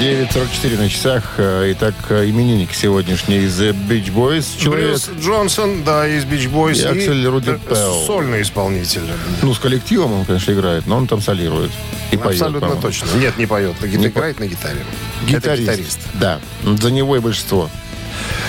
9.44 0.00 0.78
на 0.78 0.88
часах. 0.88 1.22
Э, 1.38 1.70
Итак, 1.72 1.94
именинник 2.10 2.72
сегодняшний 2.72 3.36
из 3.38 3.60
The 3.60 3.72
Beach 3.88 4.12
Boys. 4.12 4.58
Человек, 4.58 4.88
Брюс 4.90 5.10
Джонсон, 5.20 5.84
да, 5.84 6.06
из 6.08 6.24
Beach 6.24 6.50
Boys. 6.50 6.76
И 6.80 6.84
Аксель 6.84 7.26
Руди 7.26 7.58
Пелл. 7.68 8.04
Сольный 8.06 8.42
исполнитель. 8.42 9.02
ну, 9.42 9.54
с 9.54 9.58
коллективом 9.58 10.12
он, 10.12 10.24
конечно, 10.24 10.52
играет, 10.52 10.86
но 10.86 10.96
он 10.96 11.06
там 11.06 11.20
солирует. 11.20 11.70
И 12.10 12.16
поет, 12.16 12.32
Абсолютно 12.40 12.60
по-моему. 12.60 12.82
точно. 12.82 13.06
Нет, 13.16 13.36
не 13.36 13.46
поет. 13.46 13.74
Не 13.82 14.06
играет 14.06 14.40
на 14.40 14.46
гитаре. 14.46 14.80
Это 15.22 15.30
Гитарист. 15.36 15.62
гитарист. 15.70 15.98
Да. 16.14 16.40
За 16.80 16.90
него 16.90 17.16
и 17.16 17.20
большинство. 17.20 17.70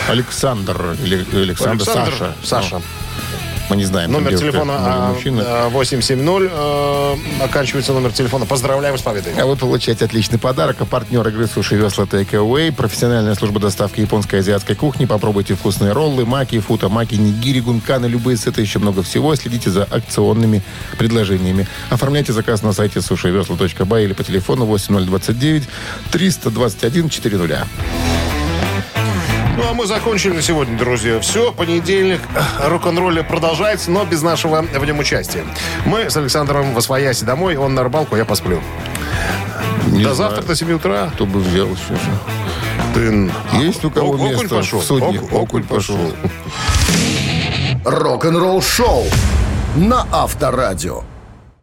Александр 0.07 0.95
или 1.03 1.25
Александр, 1.33 1.71
Александр, 1.83 2.13
Саша. 2.17 2.35
Саша. 2.43 2.75
Ну, 2.75 2.81
мы 3.69 3.75
не 3.75 3.85
знаем. 3.85 4.11
Номер 4.11 4.37
телефона 4.37 4.73
может, 4.73 4.87
а, 4.87 5.13
мужчина. 5.13 5.43
а, 5.45 5.69
870. 5.69 6.49
э, 6.51 7.15
Оканчивается 7.43 7.93
номер 7.93 8.11
телефона. 8.11 8.45
Поздравляем 8.45 8.97
с 8.97 9.01
победой. 9.01 9.33
А 9.37 9.45
вы 9.45 9.55
получаете 9.55 10.05
отличный 10.05 10.39
подарок. 10.39 10.77
А 10.79 10.85
партнер 10.85 11.27
игры 11.27 11.47
«Суши 11.47 11.75
Весла 11.75 12.05
Take 12.05 12.31
Away» 12.31 12.71
профессиональная 12.73 13.35
служба 13.35 13.59
доставки 13.59 14.01
японской 14.01 14.35
и 14.35 14.39
азиатской 14.39 14.75
кухни. 14.75 15.05
Попробуйте 15.05 15.55
вкусные 15.55 15.91
роллы, 15.93 16.25
маки, 16.25 16.59
фута, 16.59 16.89
маки, 16.89 17.15
нигири, 17.15 17.61
гунканы, 17.61 18.05
любые 18.05 18.37
сеты, 18.37 18.61
еще 18.61 18.79
много 18.79 19.03
всего. 19.03 19.35
Следите 19.35 19.69
за 19.69 19.83
акционными 19.83 20.61
предложениями. 20.97 21.67
Оформляйте 21.89 22.33
заказ 22.33 22.61
на 22.61 22.73
сайте 22.73 23.01
сушивесла.бай 23.01 24.03
или 24.03 24.13
по 24.13 24.23
телефону 24.23 24.65
8029 24.65 25.63
321 26.11 27.09
400. 27.09 27.67
Ну, 29.57 29.63
а 29.69 29.73
мы 29.73 29.85
закончили 29.87 30.33
на 30.33 30.41
сегодня, 30.41 30.77
друзья. 30.77 31.19
Все, 31.21 31.51
понедельник. 31.53 32.19
Рок-н-ролле 32.61 33.23
продолжается, 33.23 33.89
но 33.89 34.03
без 34.05 34.21
нашего 34.21 34.61
в 34.61 34.85
нем 34.85 34.99
участия. 34.99 35.45
Мы 35.85 36.09
с 36.09 36.17
Александром 36.17 36.73
в 36.73 36.77
Освояси 36.77 37.23
домой, 37.23 37.55
он 37.55 37.73
на 37.73 37.83
рыбалку, 37.83 38.15
я 38.17 38.25
посплю. 38.25 38.59
Не 39.87 40.03
до 40.03 40.13
знаю, 40.13 40.31
завтра, 40.31 40.47
до 40.47 40.55
7 40.55 40.73
утра. 40.73 41.09
Кто 41.13 41.25
бы 41.25 41.39
взял 41.39 41.67
сейчас. 41.75 41.99
Ты... 42.93 43.31
Есть 43.57 43.85
у 43.85 43.91
кого 43.91 44.13
окунь 44.13 44.29
место 44.29 44.55
пошел. 44.55 44.79
в 44.79 44.83
судне? 44.83 45.21
Ок- 45.21 45.33
окунь 45.33 45.63
пошел. 45.63 45.97
Рок-н-ролл-шоу 47.85 49.05
на 49.75 50.05
Авторадио. 50.11 51.03